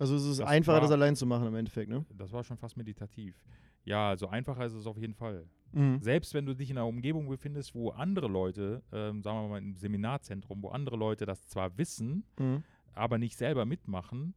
also 0.00 0.16
es 0.16 0.24
ist 0.24 0.40
das 0.40 0.48
einfacher, 0.48 0.80
das 0.80 0.90
war- 0.90 0.96
allein 0.96 1.14
zu 1.14 1.26
machen 1.26 1.46
im 1.46 1.54
Endeffekt. 1.54 1.88
Ne? 1.90 2.04
das 2.16 2.32
war 2.32 2.42
schon 2.42 2.56
fast 2.56 2.76
meditativ. 2.76 3.36
Ja, 3.84 4.08
also 4.10 4.26
einfacher 4.28 4.66
ist 4.66 4.72
es 4.74 4.86
auf 4.86 4.98
jeden 4.98 5.14
Fall. 5.14 5.46
Mhm. 5.72 6.00
Selbst 6.02 6.34
wenn 6.34 6.44
du 6.46 6.54
dich 6.54 6.68
in 6.70 6.76
einer 6.76 6.86
Umgebung 6.86 7.28
befindest, 7.28 7.74
wo 7.74 7.90
andere 7.90 8.26
Leute, 8.28 8.82
ähm, 8.92 9.22
sagen 9.22 9.42
wir 9.44 9.48
mal 9.48 9.58
im 9.58 9.76
Seminarzentrum, 9.76 10.62
wo 10.62 10.68
andere 10.70 10.96
Leute 10.96 11.24
das 11.26 11.46
zwar 11.46 11.78
wissen, 11.78 12.24
Mhm. 12.38 12.64
aber 12.92 13.18
nicht 13.18 13.36
selber 13.38 13.64
mitmachen, 13.64 14.34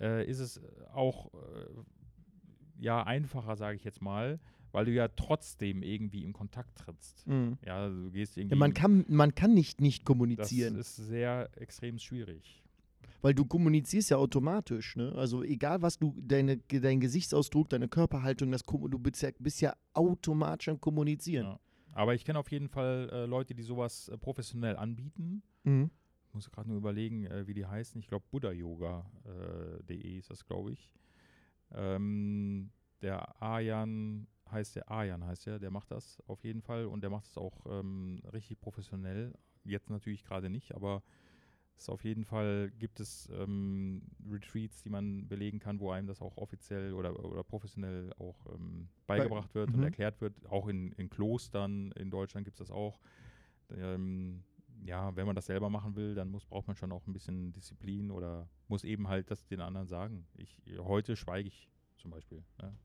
äh, 0.00 0.24
ist 0.28 0.38
es 0.40 0.60
auch 0.92 1.32
äh, 1.34 1.38
ja 2.78 3.02
einfacher, 3.02 3.56
sage 3.56 3.76
ich 3.76 3.84
jetzt 3.84 4.02
mal, 4.02 4.38
weil 4.72 4.84
du 4.86 4.92
ja 4.92 5.06
trotzdem 5.08 5.82
irgendwie 5.82 6.24
in 6.24 6.32
Kontakt 6.32 6.76
trittst. 6.76 7.26
Mhm. 7.26 7.58
Ja, 7.64 7.88
du 7.88 8.10
gehst 8.10 8.36
irgendwie. 8.36 8.54
Ja, 8.54 8.58
man, 8.58 8.74
kann, 8.74 9.04
man 9.08 9.34
kann 9.34 9.54
nicht 9.54 9.80
nicht 9.80 10.00
das 10.02 10.06
kommunizieren, 10.06 10.76
ist 10.76 10.96
sehr 10.96 11.48
extrem 11.56 11.98
schwierig. 11.98 12.63
Weil 13.24 13.32
du 13.34 13.46
kommunizierst 13.46 14.10
ja 14.10 14.18
automatisch. 14.18 14.96
Ne? 14.96 15.10
Also 15.16 15.42
egal 15.42 15.80
was 15.80 15.98
du, 15.98 16.14
deine, 16.20 16.58
dein 16.58 17.00
Gesichtsausdruck, 17.00 17.70
deine 17.70 17.88
Körperhaltung, 17.88 18.52
das, 18.52 18.64
du 18.64 18.98
bist 18.98 19.22
ja, 19.22 19.30
bist 19.38 19.62
ja 19.62 19.74
automatisch 19.94 20.68
am 20.68 20.78
Kommunizieren. 20.78 21.46
Ja. 21.46 21.60
Aber 21.92 22.14
ich 22.14 22.26
kenne 22.26 22.38
auf 22.38 22.50
jeden 22.50 22.68
Fall 22.68 23.08
äh, 23.10 23.24
Leute, 23.24 23.54
die 23.54 23.62
sowas 23.62 24.08
äh, 24.08 24.18
professionell 24.18 24.76
anbieten. 24.76 25.42
Mhm. 25.62 25.90
Ich 26.26 26.34
muss 26.34 26.50
gerade 26.50 26.68
nur 26.68 26.76
überlegen, 26.76 27.24
äh, 27.24 27.46
wie 27.46 27.54
die 27.54 27.64
heißen. 27.64 27.98
Ich 27.98 28.08
glaube, 28.08 28.26
buddhayoga.de 28.30 30.18
ist 30.18 30.28
das, 30.28 30.44
glaube 30.44 30.72
ich. 30.72 30.92
Ähm, 31.72 32.72
der 33.00 33.40
Ayan 33.42 34.26
heißt 34.50 34.76
der 34.76 34.90
Ayan 34.90 35.24
heißt 35.24 35.46
der, 35.46 35.58
der 35.58 35.70
macht 35.70 35.90
das 35.92 36.22
auf 36.26 36.44
jeden 36.44 36.60
Fall 36.60 36.84
und 36.84 37.00
der 37.00 37.08
macht 37.08 37.24
es 37.24 37.38
auch 37.38 37.64
ähm, 37.70 38.20
richtig 38.34 38.60
professionell. 38.60 39.32
Jetzt 39.64 39.88
natürlich 39.88 40.24
gerade 40.24 40.50
nicht, 40.50 40.74
aber 40.74 41.02
es 41.76 41.88
auf 41.88 42.04
jeden 42.04 42.24
Fall 42.24 42.70
gibt 42.78 43.00
es 43.00 43.28
ähm, 43.32 44.02
Retreats, 44.30 44.82
die 44.82 44.90
man 44.90 45.26
belegen 45.28 45.58
kann, 45.58 45.80
wo 45.80 45.90
einem 45.90 46.06
das 46.06 46.20
auch 46.20 46.36
offiziell 46.36 46.92
oder, 46.92 47.24
oder 47.24 47.42
professionell 47.42 48.12
auch 48.18 48.46
ähm, 48.54 48.88
beigebracht 49.06 49.54
wird 49.54 49.70
und 49.70 49.78
mhm. 49.78 49.84
erklärt 49.84 50.20
wird. 50.20 50.34
Auch 50.46 50.68
in, 50.68 50.92
in 50.92 51.10
Klostern 51.10 51.92
in 51.92 52.10
Deutschland 52.10 52.44
gibt 52.44 52.60
es 52.60 52.68
das 52.68 52.70
auch. 52.70 53.00
Ähm, 53.70 54.44
ja, 54.84 55.14
wenn 55.16 55.26
man 55.26 55.34
das 55.34 55.46
selber 55.46 55.70
machen 55.70 55.96
will, 55.96 56.14
dann 56.14 56.30
muss, 56.30 56.44
braucht 56.44 56.66
man 56.66 56.76
schon 56.76 56.92
auch 56.92 57.06
ein 57.06 57.12
bisschen 57.12 57.52
Disziplin 57.52 58.10
oder 58.10 58.48
muss 58.68 58.84
eben 58.84 59.08
halt 59.08 59.30
das 59.30 59.46
den 59.46 59.60
anderen 59.60 59.86
sagen. 59.86 60.26
Ich, 60.36 60.62
heute 60.78 61.16
schweige 61.16 61.48
ich 61.48 61.70
zum 61.96 62.10
Beispiel. 62.10 62.42
Ne? 62.60 62.76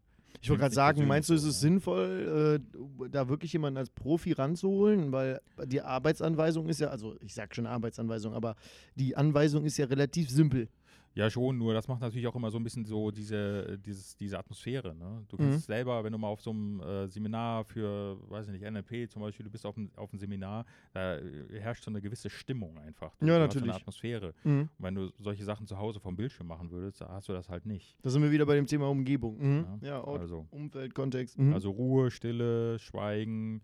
Ich 0.41 0.49
wollte 0.49 0.61
gerade 0.61 0.75
sagen, 0.75 1.07
meinst 1.07 1.29
du, 1.29 1.33
ist 1.33 1.43
es 1.43 1.59
sinnvoll, 1.59 2.61
äh, 3.01 3.09
da 3.09 3.27
wirklich 3.27 3.53
jemanden 3.53 3.77
als 3.77 3.89
Profi 3.89 4.31
ranzuholen? 4.31 5.11
Weil 5.11 5.41
die 5.65 5.81
Arbeitsanweisung 5.81 6.69
ist 6.69 6.79
ja, 6.79 6.89
also 6.89 7.15
ich 7.19 7.33
sag 7.33 7.53
schon 7.53 7.65
Arbeitsanweisung, 7.65 8.33
aber 8.33 8.55
die 8.95 9.17
Anweisung 9.17 9.65
ist 9.65 9.77
ja 9.77 9.85
relativ 9.85 10.29
simpel. 10.29 10.69
Ja, 11.15 11.29
schon, 11.29 11.57
nur 11.57 11.73
das 11.73 11.87
macht 11.87 12.01
natürlich 12.01 12.27
auch 12.27 12.35
immer 12.35 12.51
so 12.51 12.57
ein 12.59 12.63
bisschen 12.63 12.85
so 12.85 13.11
diese, 13.11 13.77
dieses, 13.79 14.15
diese 14.15 14.37
Atmosphäre. 14.39 14.95
Ne? 14.95 15.25
Du 15.27 15.37
kannst 15.37 15.57
Mhm. 15.57 15.73
selber, 15.73 16.03
wenn 16.03 16.11
du 16.13 16.17
mal 16.17 16.27
auf 16.27 16.39
so 16.41 16.51
einem 16.51 16.79
äh, 16.81 17.07
Seminar 17.07 17.65
für, 17.65 18.17
weiß 18.29 18.45
ich 18.47 18.53
nicht, 18.53 18.63
NLP 18.71 19.09
zum 19.09 19.21
Beispiel, 19.23 19.43
du 19.43 19.49
bist 19.51 19.65
auf 19.65 19.75
einem, 19.75 19.89
auf 19.95 20.11
einem 20.13 20.19
Seminar, 20.19 20.65
da 20.93 21.17
äh, 21.17 21.59
herrscht 21.59 21.83
so 21.83 21.91
eine 21.91 21.99
gewisse 21.99 22.29
Stimmung 22.29 22.77
einfach. 22.77 23.15
Du, 23.17 23.25
Ja, 23.25 23.37
du 23.39 23.43
hast 23.45 23.53
so 23.53 23.59
natürlich. 23.59 23.73
eine 23.73 23.81
Atmosphäre. 23.81 24.33
Mhm. 24.43 24.61
Und 24.61 24.69
wenn 24.77 24.95
du 24.95 25.09
solche 25.19 25.43
Sachen 25.43 25.65
zu 25.67 25.77
Hause 25.77 25.99
vom 25.99 26.15
Bildschirm 26.15 26.47
machen 26.47 26.69
würdest, 26.71 27.01
da 27.01 27.09
hast 27.09 27.27
du 27.27 27.33
das 27.33 27.49
halt 27.49 27.65
nicht. 27.65 27.97
Da 28.03 28.09
sind 28.11 28.21
wir 28.21 28.31
wieder 28.31 28.45
bei 28.45 28.55
dem 28.55 28.67
Thema 28.67 28.87
Umgebung. 28.87 29.37
Mhm. 29.39 29.65
Ja, 29.81 29.87
Ja, 29.89 30.03
Ort, 30.03 30.21
also- 30.21 30.47
Umfeld, 30.51 30.93
Kontext. 30.93 31.37
Mhm. 31.39 31.53
Also 31.53 31.71
Ruhe, 31.71 32.11
Stille, 32.11 32.77
Schweigen, 32.79 33.61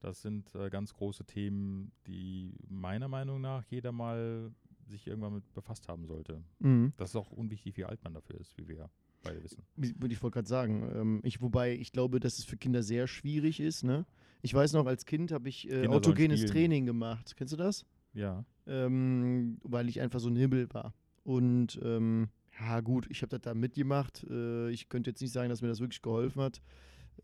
das 0.00 0.22
sind 0.22 0.54
äh, 0.54 0.70
ganz 0.70 0.92
große 0.94 1.24
Themen, 1.24 1.92
die 2.06 2.54
meiner 2.68 3.08
Meinung 3.08 3.40
nach 3.40 3.64
jeder 3.66 3.92
mal 3.92 4.50
sich 4.88 5.06
irgendwann 5.06 5.34
mit 5.34 5.52
befasst 5.54 5.88
haben 5.88 6.06
sollte. 6.06 6.42
mhm. 6.60 6.92
Das 6.96 7.10
ist 7.10 7.16
auch 7.16 7.30
unwichtig, 7.32 7.76
wie 7.76 7.84
alt 7.84 8.02
man 8.04 8.14
dafür 8.14 8.40
ist, 8.40 8.56
wie 8.58 8.68
wir 8.68 8.88
beide 9.22 9.42
wissen. 9.42 9.62
Wie- 9.76 9.94
Ich 10.12 10.22
wollte 10.22 10.34
gerade 10.34 10.48
sagen, 10.48 10.90
ähm, 10.94 11.20
ich, 11.24 11.40
wobei 11.42 11.74
ich 11.74 11.92
glaube, 11.92 12.20
dass 12.20 12.38
es 12.38 12.44
für 12.44 12.56
Kinder 12.56 12.82
sehr 12.82 13.06
schwierig 13.06 13.58
ist. 13.60 13.82
Ne? 13.82 14.06
Ich 14.42 14.54
weiß 14.54 14.72
noch, 14.74 14.86
als 14.86 15.04
Kind 15.06 15.32
habe 15.32 15.48
ich 15.48 15.68
äh, 15.70 15.86
autogenes. 15.88 16.44
Training 16.46 16.86
gemacht. 16.86 17.34
Kennst 17.36 17.52
du 17.52 17.56
das? 17.56 17.84
Ja. 18.14 18.44
ähm, 18.68 19.58
weil 19.62 19.88
ich 19.88 20.00
einfach 20.00 20.20
so 20.20 20.28
ein 20.28 20.36
Hibbel 20.36 20.72
war. 20.72 20.94
Und 21.24 21.78
ähm, 21.82 22.28
ja, 22.58 22.80
gut, 22.80 23.06
ich 23.10 23.20
habe 23.22 23.28
das 23.30 23.40
da 23.42 23.52
mitgemacht. 23.54 24.24
Äh, 24.30 24.70
ich 24.70 24.88
könnte 24.88 25.10
jetzt 25.10 25.20
nicht 25.20 25.32
sagen, 25.32 25.48
dass 25.50 25.60
mir 25.62 25.68
das 25.68 25.80
wirklich 25.80 26.00
geholfen 26.02 26.40
hat. 26.42 26.62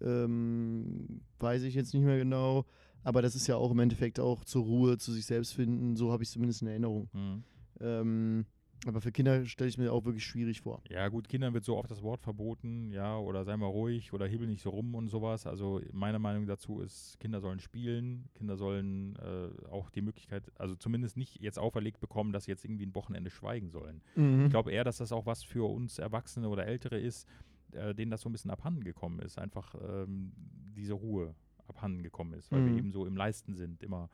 Ähm, 0.01 1.23
weiß 1.39 1.63
ich 1.63 1.75
jetzt 1.75 1.95
nicht 1.95 2.03
mehr 2.05 2.19
genau. 2.19 2.67
Aber 3.05 3.23
das 3.23 3.35
ist 3.35 3.47
ja 3.47 3.57
auch 3.57 3.71
im 3.73 3.79
Endeffekt 3.81 4.21
auch 4.21 4.45
zur 4.45 4.63
Ruhe, 4.65 4.99
zu 4.99 5.13
sich 5.13 5.27
selbst 5.27 5.55
finden. 5.55 5.97
So 5.97 6.13
habe 6.13 6.23
ich 6.23 6.31
zumindest 6.31 6.63
in 6.63 6.69
Erinnerung. 6.69 7.09
Mhm. 7.13 7.43
Ähm, 7.83 8.47
aber 8.85 9.01
für 9.01 9.13
Kinder 9.13 9.45
stelle 9.47 9.69
ich 9.71 9.79
mir 9.79 9.93
auch 9.93 10.05
wirklich 10.05 10.25
schwierig 10.25 10.61
vor. 10.63 10.83
Ja, 10.91 11.07
gut, 11.09 11.29
Kindern 11.29 11.55
wird 11.55 11.65
so 11.65 11.77
oft 11.77 11.89
das 11.91 12.03
Wort 12.03 12.21
verboten, 12.21 12.91
ja, 12.91 13.17
oder 13.17 13.45
sei 13.45 13.57
mal 13.57 13.67
ruhig 13.67 14.13
oder 14.13 14.27
hibbel 14.27 14.49
nicht 14.49 14.61
so 14.63 14.71
rum 14.71 14.97
und 14.97 15.07
sowas. 15.07 15.47
Also 15.47 15.81
meine 15.93 16.19
Meinung 16.19 16.47
dazu 16.47 16.81
ist, 16.81 17.21
Kinder 17.21 17.41
sollen 17.41 17.61
spielen, 17.61 18.29
Kinder 18.35 18.57
sollen 18.57 19.15
äh, 19.17 19.69
auch 19.69 19.89
die 19.91 20.03
Möglichkeit, 20.03 20.51
also 20.59 20.75
zumindest 20.75 21.17
nicht 21.17 21.41
jetzt 21.41 21.61
auferlegt 21.61 22.01
bekommen, 22.01 22.33
dass 22.33 22.45
sie 22.47 22.51
jetzt 22.51 22.65
irgendwie 22.65 22.87
ein 22.87 22.95
Wochenende 22.97 23.31
schweigen 23.31 23.71
sollen. 23.71 24.03
Mhm. 24.17 24.47
Ich 24.47 24.51
glaube 24.51 24.73
eher, 24.73 24.83
dass 24.83 24.97
das 24.97 25.13
auch 25.13 25.27
was 25.27 25.45
für 25.45 25.69
uns 25.71 25.99
Erwachsene 26.01 26.49
oder 26.49 26.67
Ältere 26.67 26.99
ist, 26.99 27.29
äh, 27.71 27.95
denen 27.95 28.11
das 28.11 28.23
so 28.23 28.29
ein 28.29 28.33
bisschen 28.33 28.51
abhanden 28.51 28.83
gekommen 28.83 29.21
ist. 29.21 29.39
Einfach 29.39 29.77
ähm, 29.81 30.33
diese 30.77 30.95
Ruhe 30.95 31.37
abhanden 31.69 32.03
gekommen 32.03 32.33
ist, 32.35 32.51
weil 32.51 32.63
Mhm. 32.63 32.67
wir 32.67 32.75
eben 32.79 32.91
so 32.91 33.07
im 33.07 33.17
Leisten 33.17 33.55
sind, 33.55 33.85
immer 33.85 34.11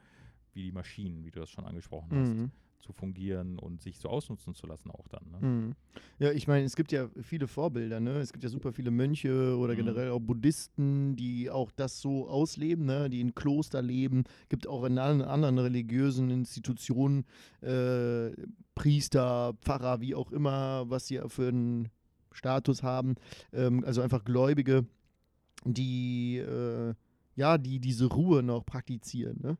wie 0.53 0.65
die 0.65 0.73
Maschinen, 0.73 1.25
wie 1.25 1.31
du 1.31 1.41
das 1.41 1.49
schon 1.49 1.65
angesprochen 1.65 2.11
hast, 2.15 2.35
Mhm. 2.35 2.51
Zu 2.81 2.93
fungieren 2.93 3.59
und 3.59 3.83
sich 3.83 3.99
so 3.99 4.09
ausnutzen 4.09 4.55
zu 4.55 4.67
lassen 4.67 4.91
auch 4.91 5.09
dann. 5.09 5.31
Ne? 5.31 5.47
Mhm. 5.47 5.73
Ja, 6.19 6.33
ich 6.33 6.47
meine, 6.49 6.65
es 6.65 6.77
gibt 6.77 6.93
ja 6.93 7.09
viele 7.23 7.47
Vorbilder, 7.47 8.01
ne? 8.01 8.19
Es 8.19 8.33
gibt 8.33 8.45
ja 8.45 8.51
super 8.51 8.73
viele 8.73 8.91
Mönche 8.91 9.57
oder 9.57 9.73
Mhm. 9.75 9.79
generell 9.79 10.11
auch 10.11 10.21
Buddhisten, 10.21 11.17
die 11.17 11.51
auch 11.51 11.71
das 11.73 12.01
so 12.01 12.29
ausleben, 12.29 12.87
ne? 12.87 13.11
Die 13.11 13.21
in 13.21 13.35
Kloster 13.35 13.83
leben. 13.83 14.25
Gibt 14.49 14.67
auch 14.67 14.85
in 14.85 14.99
allen 14.99 15.23
anderen 15.23 15.59
religiösen 15.59 16.31
Institutionen 16.31 17.25
äh, 17.61 18.31
Priester, 18.75 19.55
Pfarrer, 19.61 20.01
wie 20.01 20.15
auch 20.15 20.31
immer, 20.31 20.89
was 20.89 21.07
sie 21.09 21.21
für 21.29 21.49
einen 21.49 21.89
Status 22.33 22.83
haben. 22.83 23.17
Ähm, 23.53 23.85
also 23.85 24.01
einfach 24.03 24.25
Gläubige, 24.25 24.87
die 25.65 26.39
äh, 26.39 26.95
ja, 27.35 27.57
die 27.59 27.79
diese 27.81 28.07
Ruhe 28.07 28.43
noch 28.43 28.65
praktizieren, 28.65 29.39
ne? 29.43 29.57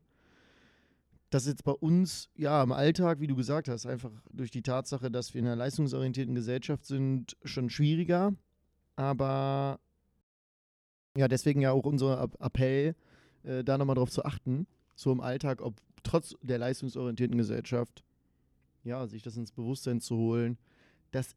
Das 1.29 1.43
ist 1.43 1.49
jetzt 1.49 1.63
bei 1.63 1.71
uns, 1.71 2.29
ja, 2.35 2.61
im 2.63 2.71
Alltag, 2.71 3.19
wie 3.19 3.27
du 3.27 3.35
gesagt 3.35 3.67
hast, 3.67 3.85
einfach 3.85 4.11
durch 4.31 4.51
die 4.51 4.61
Tatsache, 4.61 5.11
dass 5.11 5.33
wir 5.33 5.39
in 5.39 5.47
einer 5.47 5.55
leistungsorientierten 5.55 6.33
Gesellschaft 6.33 6.85
sind, 6.85 7.37
schon 7.43 7.69
schwieriger. 7.69 8.33
Aber 8.95 9.79
ja, 11.15 11.27
deswegen 11.27 11.61
ja 11.61 11.71
auch 11.71 11.85
unser 11.85 12.29
Appell, 12.39 12.95
äh, 13.43 13.63
da 13.63 13.77
nochmal 13.77 13.95
drauf 13.95 14.09
zu 14.09 14.25
achten, 14.25 14.67
so 14.95 15.11
im 15.11 15.21
Alltag, 15.21 15.61
ob 15.61 15.75
trotz 16.03 16.35
der 16.41 16.57
leistungsorientierten 16.57 17.37
Gesellschaft, 17.37 18.03
ja, 18.83 19.05
sich 19.07 19.21
das 19.21 19.37
ins 19.37 19.51
Bewusstsein 19.51 20.01
zu 20.01 20.17
holen, 20.17 20.57
dass, 21.11 21.35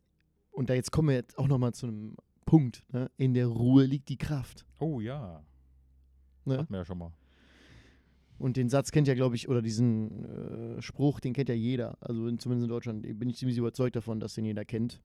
und 0.51 0.71
da 0.71 0.75
jetzt 0.75 0.93
kommen 0.93 1.09
wir 1.09 1.17
jetzt 1.17 1.39
auch 1.39 1.49
nochmal 1.49 1.75
zu 1.75 1.87
einem 1.87 2.17
Punkt, 2.47 2.85
ne? 2.93 3.11
in 3.17 3.35
der 3.35 3.47
Ruhe 3.47 3.85
liegt 3.85 4.09
die 4.09 4.19
Kraft. 4.19 4.65
Oh 4.79 5.01
ja, 5.01 5.43
Ne? 6.45 6.59
hatten 6.59 6.73
wir 6.73 6.79
ja 6.79 6.85
schon 6.85 6.99
mal. 6.99 7.13
Und 8.43 8.57
den 8.57 8.69
Satz 8.69 8.91
kennt 8.91 9.07
ja, 9.07 9.15
glaube 9.15 9.37
ich, 9.37 9.49
oder 9.49 9.63
diesen 9.63 10.77
äh, 10.77 10.83
Spruch, 10.83 11.21
den 11.21 11.33
kennt 11.33 11.49
ja 11.49 11.55
jeder. 11.55 11.97
Also 12.01 12.27
in, 12.27 12.41
zumindest 12.41 12.65
in 12.65 12.71
Deutschland 12.71 13.19
bin 13.19 13.31
ich 13.31 13.37
ziemlich 13.37 13.57
überzeugt 13.57 13.95
davon, 13.95 14.19
dass 14.19 14.35
den 14.35 14.45
jeder 14.45 14.65
kennt. 14.65 15.01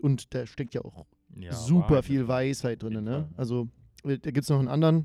Und 0.00 0.32
da 0.34 0.46
steckt 0.46 0.72
ja 0.72 0.82
auch 0.82 1.04
Ja, 1.36 1.52
super 1.52 1.90
Wahrheit 1.90 2.04
viel 2.06 2.26
Weisheit 2.28 2.82
drin. 2.82 3.04
Ne? 3.04 3.28
Also 3.36 3.68
äh, 4.04 4.16
da 4.18 4.30
gibt 4.30 4.44
es 4.44 4.48
noch 4.48 4.58
einen 4.58 4.68
anderen. 4.68 5.04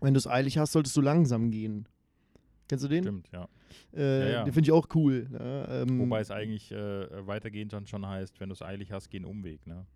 Wenn 0.00 0.12
du 0.12 0.18
es 0.18 0.26
eilig 0.26 0.58
hast, 0.58 0.72
solltest 0.72 0.96
du 0.96 1.00
langsam 1.02 1.52
gehen. 1.52 1.86
Kennst 2.68 2.84
du 2.84 2.88
den? 2.88 3.04
Stimmt, 3.04 3.30
ja. 3.32 3.48
Äh, 3.92 4.18
Ja, 4.18 4.28
ja. 4.30 4.44
Den 4.44 4.52
finde 4.52 4.66
ich 4.66 4.72
auch 4.72 4.88
cool. 4.96 5.28
Ne? 5.30 5.66
Ähm, 5.88 6.00
Wobei 6.00 6.18
es 6.18 6.32
eigentlich 6.32 6.72
äh, 6.72 7.26
weitergehend 7.28 7.72
dann 7.74 7.86
schon 7.86 8.04
heißt, 8.04 8.40
wenn 8.40 8.48
du 8.48 8.54
es 8.54 8.62
eilig 8.62 8.90
hast, 8.90 9.08
geh 9.10 9.18
einen 9.18 9.26
Umweg, 9.26 9.66
ne? 9.68 9.86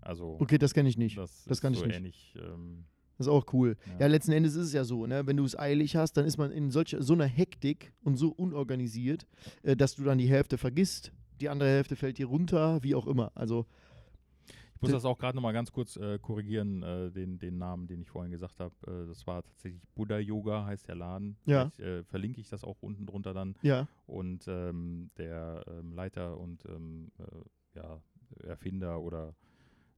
Also 0.00 0.38
okay, 0.40 0.56
das 0.56 0.72
kenne 0.72 0.88
ich 0.88 0.96
nicht. 0.96 1.18
das, 1.18 1.44
das 1.44 1.60
kann 1.60 1.74
so 1.74 1.80
ich 1.82 1.86
nicht. 1.88 1.96
ähnlich. 1.96 2.34
Ähm, 2.38 2.84
Das 3.16 3.26
ist 3.26 3.32
auch 3.32 3.52
cool. 3.52 3.76
Ja. 3.86 4.00
Ja, 4.00 4.06
letzten 4.08 4.32
Endes 4.32 4.54
ist 4.54 4.66
es 4.66 4.72
ja 4.72 4.84
so, 4.84 5.06
ne? 5.06 5.26
wenn 5.26 5.36
du 5.36 5.44
es 5.44 5.58
eilig 5.58 5.96
hast, 5.96 6.14
dann 6.14 6.26
ist 6.26 6.36
man 6.36 6.50
in 6.50 6.70
solch, 6.70 6.96
so 6.98 7.12
einer 7.12 7.26
Hektik 7.26 7.92
und 8.02 8.16
so 8.16 8.30
unorganisiert, 8.30 9.26
äh, 9.62 9.76
dass 9.76 9.94
du 9.94 10.04
dann 10.04 10.18
die 10.18 10.28
Hälfte 10.28 10.58
vergisst, 10.58 11.12
die 11.40 11.48
andere 11.48 11.68
Hälfte 11.68 11.96
fällt 11.96 12.18
dir 12.18 12.26
runter, 12.26 12.82
wie 12.82 12.94
auch 12.94 13.06
immer. 13.06 13.32
Also, 13.34 13.66
ich 14.76 14.82
muss 14.82 14.92
das 14.92 15.04
auch 15.04 15.18
gerade 15.18 15.36
nochmal 15.36 15.52
ganz 15.52 15.72
kurz 15.72 15.96
äh, 15.96 16.18
korrigieren, 16.18 16.82
äh, 16.82 17.10
den, 17.10 17.38
den 17.38 17.56
Namen, 17.56 17.86
den 17.86 18.02
ich 18.02 18.10
vorhin 18.10 18.30
gesagt 18.30 18.60
habe. 18.60 18.74
Äh, 18.86 19.06
das 19.06 19.26
war 19.26 19.42
tatsächlich 19.42 19.80
Buddha 19.94 20.18
Yoga, 20.18 20.66
heißt 20.66 20.88
der 20.88 20.96
Laden. 20.96 21.36
Ja. 21.46 21.70
Vielleicht, 21.70 21.80
äh, 21.80 22.04
verlinke 22.04 22.40
ich 22.40 22.48
das 22.48 22.64
auch 22.64 22.82
unten 22.82 23.06
drunter 23.06 23.32
dann. 23.32 23.54
Ja. 23.62 23.88
Und 24.06 24.46
ähm, 24.46 25.10
der 25.16 25.64
ähm, 25.68 25.92
Leiter 25.92 26.38
und 26.38 26.64
ähm, 26.66 27.12
äh, 27.18 27.78
ja, 27.78 28.00
Erfinder 28.42 29.00
oder 29.00 29.34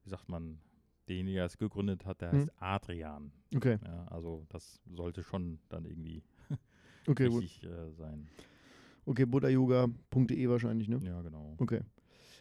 wie 0.05 0.11
sagt 0.11 0.29
man, 0.29 0.61
derjenige, 1.09 1.37
der 1.37 1.47
es 1.47 1.57
gegründet 1.59 2.05
hat, 2.07 2.21
der 2.21 2.33
Hm. 2.33 2.39
heißt 2.41 2.53
Adrian. 2.61 3.33
Okay. 3.55 3.79
Ja, 3.85 4.07
also 4.09 4.45
das 4.49 4.81
sollte 4.95 5.23
schon 5.23 5.59
dann 5.69 5.85
irgendwie 5.85 6.23
Okay, 7.09 7.27
richtig 7.27 7.63
äh, 7.65 7.93
sein. 7.93 8.29
Okay, 9.05 9.25
buddhayoga.de 9.25 10.49
wahrscheinlich, 10.49 10.89
ne? 10.89 11.01
Ja, 11.05 11.23
genau. 11.23 11.55
Okay. 11.59 11.81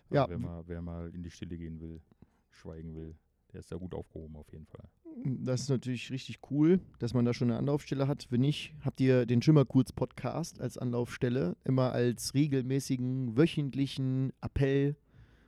Also 0.10 0.16
Ja. 0.16 0.30
wer, 0.30 0.40
mal, 0.40 0.64
wer 0.68 0.82
mal 0.82 1.10
in 1.14 1.24
die 1.24 1.30
Stille 1.32 1.58
gehen 1.58 1.80
will, 1.80 2.02
schweigen 2.50 2.96
will, 2.96 3.16
der 3.54 3.60
ist 3.60 3.72
da 3.72 3.76
gut 3.78 3.94
aufgehoben 3.94 4.36
auf 4.36 4.52
jeden 4.52 4.66
Fall. 4.66 4.86
Das 5.24 5.62
ist 5.62 5.70
natürlich 5.70 6.12
richtig 6.12 6.40
cool, 6.52 6.80
dass 7.00 7.14
man 7.14 7.24
da 7.26 7.34
schon 7.34 7.50
eine 7.50 7.58
Anlaufstelle 7.60 8.08
hat. 8.08 8.28
Wenn 8.32 8.42
nicht, 8.42 8.74
habt 8.82 9.00
ihr 9.00 9.26
den 9.26 9.42
Schimmerkurz-Podcast 9.42 10.60
als 10.60 10.78
Anlaufstelle, 10.78 11.56
immer 11.64 11.92
als 11.94 12.34
regelmäßigen, 12.34 13.38
wöchentlichen 13.38 14.34
Appell 14.42 14.96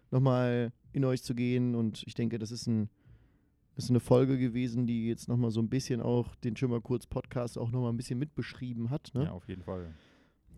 nochmal 0.09 0.71
in 0.93 1.03
euch 1.03 1.21
zu 1.23 1.35
gehen. 1.35 1.75
Und 1.75 2.03
ich 2.07 2.13
denke, 2.13 2.39
das 2.39 2.51
ist, 2.51 2.65
ein, 2.67 2.89
ist 3.77 3.89
eine 3.89 3.99
Folge 3.99 4.37
gewesen, 4.37 4.87
die 4.87 5.07
jetzt 5.07 5.27
nochmal 5.27 5.51
so 5.51 5.61
ein 5.61 5.69
bisschen 5.69 6.01
auch 6.01 6.35
den 6.35 6.55
Schimmerkurz-Podcast 6.55 7.57
auch 7.57 7.71
nochmal 7.71 7.91
ein 7.91 7.97
bisschen 7.97 8.19
mitbeschrieben 8.19 8.89
hat. 8.89 9.11
Ne? 9.13 9.25
Ja, 9.25 9.31
auf 9.31 9.47
jeden 9.47 9.63
Fall. 9.63 9.93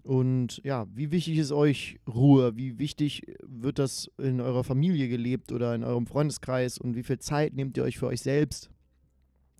Und 0.03 0.62
ja, 0.63 0.88
wie 0.95 1.12
wichtig 1.12 1.38
ist 1.38 1.51
euch 1.51 1.99
Ruhe? 2.08 2.55
Wie 2.55 2.79
wichtig 2.79 3.36
wird 3.43 3.79
das 3.79 4.10
in 4.17 4.39
eurer 4.39 4.63
Familie 4.63 5.10
gelebt 5.10 5.51
oder 5.51 5.75
in 5.75 5.84
eurem 5.84 6.08
Freundeskreis? 6.08 6.77
Und 6.77 6.95
wie 6.95 7.03
viel 7.03 7.19
Zeit 7.19 7.53
nehmt 7.53 7.77
ihr 7.77 7.84
euch 7.84 7.97
für 7.97 8.08
euch 8.08 8.21
selbst? 8.21 8.69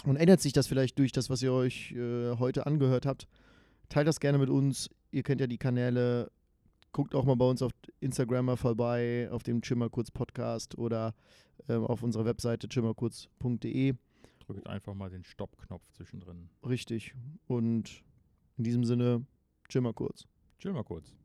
Und 0.06 0.16
ändert 0.16 0.40
sich 0.40 0.54
das 0.54 0.68
vielleicht 0.68 0.98
durch 0.98 1.12
das, 1.12 1.30
was 1.30 1.44
ihr 1.44 1.52
euch 1.52 1.92
äh, 1.92 2.38
heute 2.38 2.66
angehört 2.66 3.06
habt? 3.06 3.28
Teilt 3.90 4.08
das 4.08 4.22
gerne 4.22 4.38
mit 4.38 4.50
uns. 4.50 4.90
Ihr 5.12 5.24
kennt 5.24 5.42
ja 5.42 5.48
die 5.48 5.58
Kanäle. 5.58 6.32
Guckt 6.92 7.14
auch 7.16 7.26
mal 7.26 7.36
bei 7.36 7.46
uns 7.46 7.62
auf 7.62 7.72
Instagram 8.00 8.46
mal 8.46 8.58
vorbei, 8.58 9.30
auf 9.32 9.44
dem 9.44 9.62
Chimmerkurz 9.62 10.12
Podcast 10.12 10.78
oder 10.78 11.14
ähm, 11.68 11.84
auf 11.86 12.04
unserer 12.04 12.26
Webseite 12.26 12.68
chimmerkurz.de. 12.68 13.94
Drückt 14.40 14.68
einfach 14.68 14.96
mal 14.96 15.10
den 15.10 15.24
Stoppknopf 15.24 15.88
zwischendrin. 15.92 16.50
Richtig. 16.68 17.14
Und 17.48 18.04
in 18.58 18.64
diesem 18.64 18.84
Sinne, 18.84 19.26
Chimmerkurz. 19.70 20.26
Chill 20.60 20.74
mal 20.74 20.84
kurz. 20.84 21.16